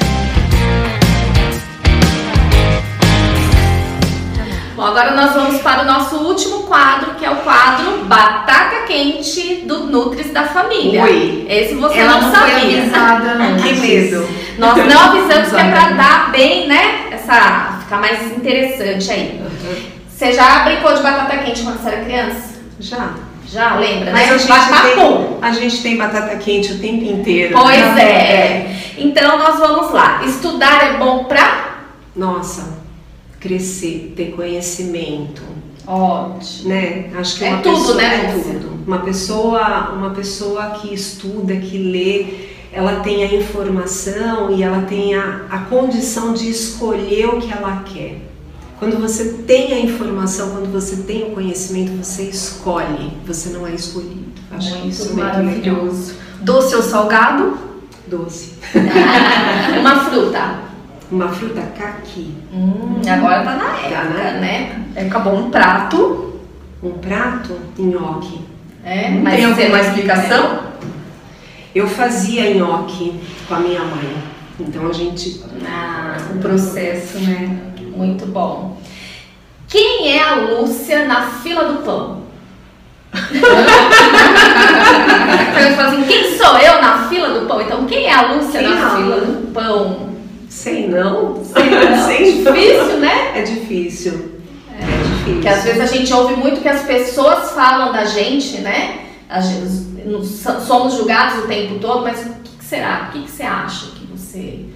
[4.82, 9.62] Bom, agora nós vamos para o nosso último quadro, que é o quadro Batata Quente
[9.64, 11.04] do Nutris da Família.
[11.04, 11.46] Oi.
[11.48, 12.78] Esse você Ela não, não foi sabia.
[12.80, 13.30] avisada,
[13.62, 13.80] Que antes.
[13.80, 14.28] medo.
[14.58, 15.94] Nós não avisamos que é Exato.
[15.94, 17.06] dar bem, né?
[17.12, 19.40] Essa, ficar mais interessante aí.
[20.08, 22.54] Você já brincou de batata quente quando você era criança?
[22.80, 23.10] Já.
[23.46, 24.34] Já, lembra, Mas né?
[24.34, 25.16] a gente, Batapum.
[25.26, 27.54] tem, a gente tem batata quente o tempo inteiro.
[27.56, 28.02] Pois né?
[28.02, 28.76] é.
[28.98, 30.22] Então nós vamos lá.
[30.24, 31.66] Estudar é bom pra?
[32.16, 32.81] Nossa,
[33.42, 35.42] crescer, ter conhecimento,
[35.86, 36.68] Ótimo.
[36.68, 37.10] né?
[37.16, 38.72] Acho que É uma tudo, pessoa, né, é tudo.
[38.86, 42.26] Uma pessoa, uma pessoa que estuda, que lê,
[42.72, 47.82] ela tem a informação e ela tem a, a condição de escolher o que ela
[47.84, 48.18] quer.
[48.78, 53.72] Quando você tem a informação, quando você tem o conhecimento, você escolhe, você não é
[53.74, 54.24] escolhido.
[54.50, 55.42] Acho que isso é muito legal.
[55.44, 56.14] maravilhoso.
[56.40, 57.56] Doce ou salgado?
[58.08, 58.54] Doce.
[59.80, 60.61] Uma fruta.
[61.12, 62.34] Uma fruta caqui.
[62.52, 64.38] Hum, agora tá na Tá, época, né?
[64.40, 64.84] né?
[64.96, 66.40] É acabou um prato.
[66.82, 68.40] Um prato, nhoque.
[68.84, 70.60] É, Tem alguma explicação?
[71.74, 74.14] Eu fazia nhoque com a minha mãe.
[74.58, 75.42] Então a gente.
[75.66, 77.58] Ah, O processo, né?
[77.94, 78.78] muito bom.
[79.68, 82.22] Quem é a Lúcia na fila do pão?
[85.54, 87.60] Você fala assim, quem sou eu na fila do pão?
[87.60, 90.11] Então, quem é a Lúcia Quem na é fila do pão?
[90.52, 91.42] Sei não.
[91.44, 92.04] Sei não.
[92.06, 92.52] Sei não.
[92.52, 93.38] Difícil, né?
[93.38, 94.12] É difícil.
[94.70, 95.32] É, difícil.
[95.34, 99.06] Porque às vezes a gente ouve muito que as pessoas falam da gente, né?
[99.30, 100.26] A gente-
[100.66, 103.08] somos julgados o tempo todo, mas o que, que será?
[103.08, 104.66] O que, que você acha que você.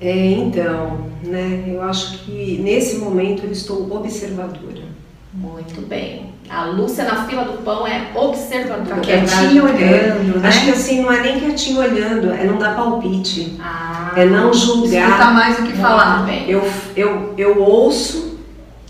[0.00, 1.64] É, então, né?
[1.68, 4.89] Eu acho que nesse momento eu estou observadora.
[5.32, 6.30] Muito bem.
[6.48, 8.96] A Lúcia na fila do pão é observadora.
[8.96, 10.48] Tá quietinha olhando, né?
[10.48, 13.56] Acho que assim, não é nem quietinho olhando, é não dar palpite.
[13.60, 15.34] Ah, É não Escutar julgar.
[15.34, 16.24] mais do que falar.
[16.26, 16.50] bem.
[16.50, 18.30] Eu, eu, eu ouço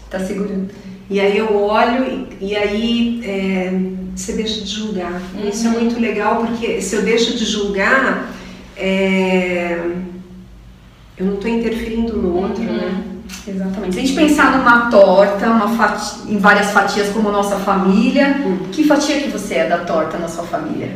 [0.09, 0.71] Tá segurando.
[1.09, 2.05] E aí eu olho
[2.41, 3.73] e, e aí é,
[4.17, 5.21] você deixa de julgar.
[5.47, 8.33] Isso é muito legal porque se eu deixo de julgar,
[8.77, 9.79] é,
[11.17, 13.05] eu não estou interferindo no outro, né?
[13.47, 13.95] Exatamente.
[13.95, 18.67] Se a gente pensar numa torta, uma fati- em várias fatias como nossa família, Hum.
[18.71, 20.91] que fatia que você é da torta na sua família?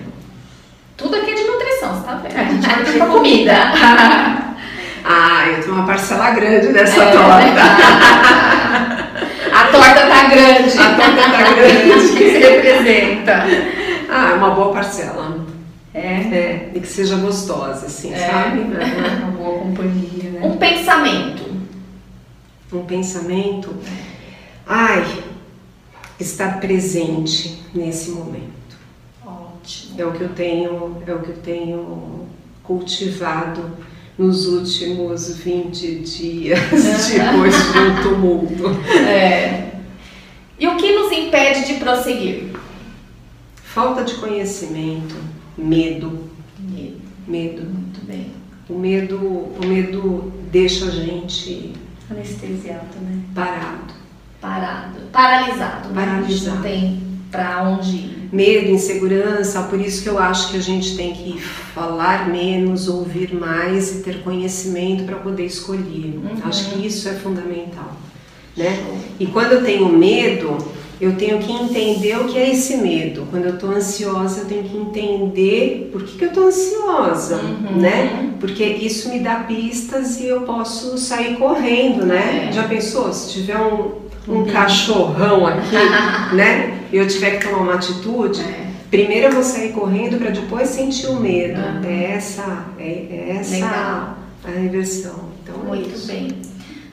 [0.97, 2.37] Tudo aqui é de nutrição, você tá vendo?
[2.37, 3.53] É, a gente vai pra comida.
[5.07, 7.11] Ah, eu tenho uma parcela grande dessa É.
[7.11, 7.61] torta.
[9.53, 10.79] A torta tá grande.
[10.79, 12.01] A torta tá O que grande.
[12.09, 13.45] você representa?
[14.11, 15.45] Ah, é uma boa parcela.
[15.93, 18.17] É, É, e que seja gostosa, assim, É.
[18.17, 18.61] sabe?
[18.61, 19.19] Uhum.
[19.23, 20.41] uma boa companhia, né?
[20.43, 21.44] Um pensamento.
[22.77, 23.75] Um pensamento.
[24.67, 25.25] Ai,
[26.19, 28.77] estar presente nesse momento.
[29.25, 29.95] Ótimo.
[30.01, 32.27] É o que eu tenho, é o que eu tenho
[32.63, 33.71] cultivado
[34.17, 38.69] nos últimos 20 dias depois de um tumulto.
[39.09, 39.73] É.
[40.59, 42.51] E o que nos impede de prosseguir?
[43.57, 45.17] Falta de conhecimento,
[45.59, 47.01] medo, Medo.
[47.27, 47.63] medo.
[47.63, 48.31] Muito bem.
[48.69, 51.73] O medo, o medo deixa a gente
[52.11, 53.21] Anestesiado, né?
[53.35, 53.95] parado.
[54.41, 55.01] Parado.
[55.11, 55.89] Paralisado.
[55.89, 56.05] né?
[56.05, 56.57] Paralisado.
[56.57, 58.29] não tem pra onde ir.
[58.33, 63.33] Medo, insegurança, por isso que eu acho que a gente tem que falar menos, ouvir
[63.33, 66.17] mais e ter conhecimento para poder escolher.
[66.17, 66.39] Uhum.
[66.45, 67.97] Acho que isso é fundamental,
[68.57, 69.01] né?
[69.21, 70.59] E quando eu tenho medo,
[71.05, 73.27] eu tenho que entender o que é esse medo.
[73.31, 77.81] Quando eu estou ansiosa, eu tenho que entender por que, que eu estou ansiosa, Uhum.
[77.81, 78.31] né?
[78.41, 82.47] Porque isso me dá pistas e eu posso sair correndo, né?
[82.49, 82.53] É.
[82.53, 83.13] Já pensou?
[83.13, 83.93] Se tiver um,
[84.29, 85.77] um cachorrão aqui,
[86.35, 86.81] né?
[86.93, 88.67] E eu tiver que tomar uma atitude, É.
[88.91, 91.61] primeiro eu vou sair correndo para depois sentir o medo.
[91.61, 91.85] Uhum.
[91.85, 94.19] É essa, é, é essa Legal.
[94.45, 95.35] a inversão.
[95.43, 96.29] Então é Muito bem.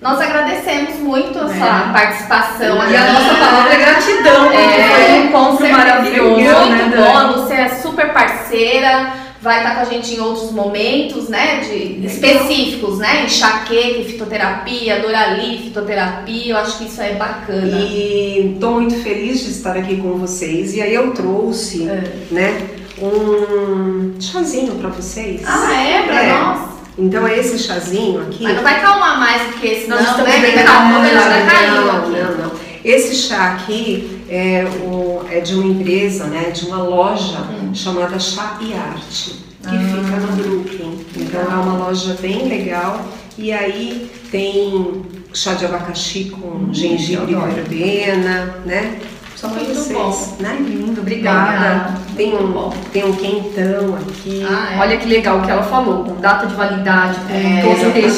[0.01, 1.57] Nós agradecemos muito a É.
[1.59, 5.77] sua participação E a nossa palavra é gratidão, porque É, foi um encontro certeza.
[5.77, 10.51] maravilhoso, Muito né, bom, Lúcia é super parceira, vai estar com a gente em outros
[10.51, 17.77] momentos, né, de específicos, né, enxaqueca, fitoterapia, Dorali, fitoterapia, eu acho que isso é bacana.
[17.77, 20.73] E estou muito feliz de estar aqui com vocês.
[20.73, 22.03] E aí eu trouxe, É.
[22.31, 22.67] né,
[22.99, 25.41] um chazinho para vocês.
[25.45, 26.01] Ah, é?
[26.03, 26.33] Pra É.
[26.33, 26.70] nós?
[27.01, 28.43] Então é esse chazinho aqui.
[28.43, 30.39] Mas não vai calmar mais do que esse, não, estamos né?
[30.39, 32.09] bem Daqui a pouco calmos, ele já caiu não, aqui.
[32.11, 32.51] não, não.
[32.83, 37.73] Esse chá aqui é, o- é de uma empresa, né, de uma loja Hum.
[37.75, 39.71] chamada Chá e Arte, que Ah.
[39.71, 41.05] fica no Brooklyn.
[41.17, 43.05] Então é uma loja bem legal.
[43.37, 48.99] E aí tem chá de abacaxi com gengibre e Hum, verbena, né?
[49.41, 50.35] Só Muito vocês, bom.
[50.39, 50.55] né?
[50.59, 51.95] Lindo, obrigada.
[52.15, 52.71] Tem um, bom.
[52.93, 54.45] tem um quentão aqui.
[54.47, 54.79] Ah, é.
[54.79, 57.61] Olha que legal o que ela falou, com data de validade, com É.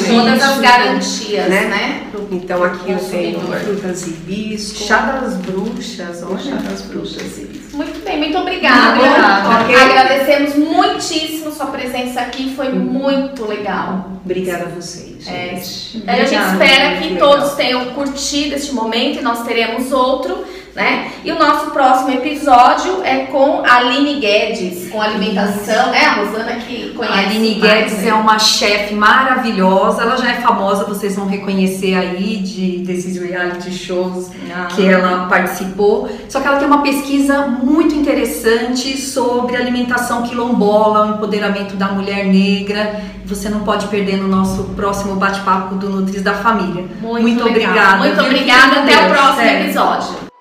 [0.06, 1.64] Todas as garantias, Né?
[1.64, 2.00] né?
[2.30, 4.84] Então aqui eu tenho frutas e hibisco.
[4.84, 6.56] Chá das bruxas, Chá olha.
[6.68, 7.76] das bruxas e hibisco.
[7.78, 8.98] Muito bem, muito obrigada.
[8.98, 9.64] Obrigada.
[9.64, 9.74] Ok.
[9.76, 14.10] Agradecemos muitíssimo sua presença aqui, foi muito legal.
[14.24, 16.04] Obrigada a vocês, É, gente.
[16.06, 17.30] A gente Obrigada, espera que legal.
[17.30, 20.44] todos tenham curtido este momento e nós teremos outro,
[20.74, 21.10] né?
[21.24, 26.04] E o nosso próximo episódio é com a Aline Guedes, com alimentação, né?
[26.06, 27.18] A Rosana que A conhece.
[27.18, 28.08] Aline mais, Guedes né?
[28.10, 33.72] é uma chefe maravilhosa, ela já é famosa, vocês vão reconhecer aí de desses reality
[33.72, 34.66] shows Ah.
[34.66, 36.08] que ela participou.
[36.28, 42.26] Só que ela tem uma pesquisa muito interessante sobre alimentação quilombola, o empoderamento da mulher
[42.26, 43.00] negra.
[43.26, 46.84] Você não pode perder no nosso próximo bate-papo do Nutris da Família.
[47.00, 48.80] Muito, Muito obrigada, Muito obrigada.
[48.80, 49.62] Até o próximo É.
[49.62, 50.33] episódio.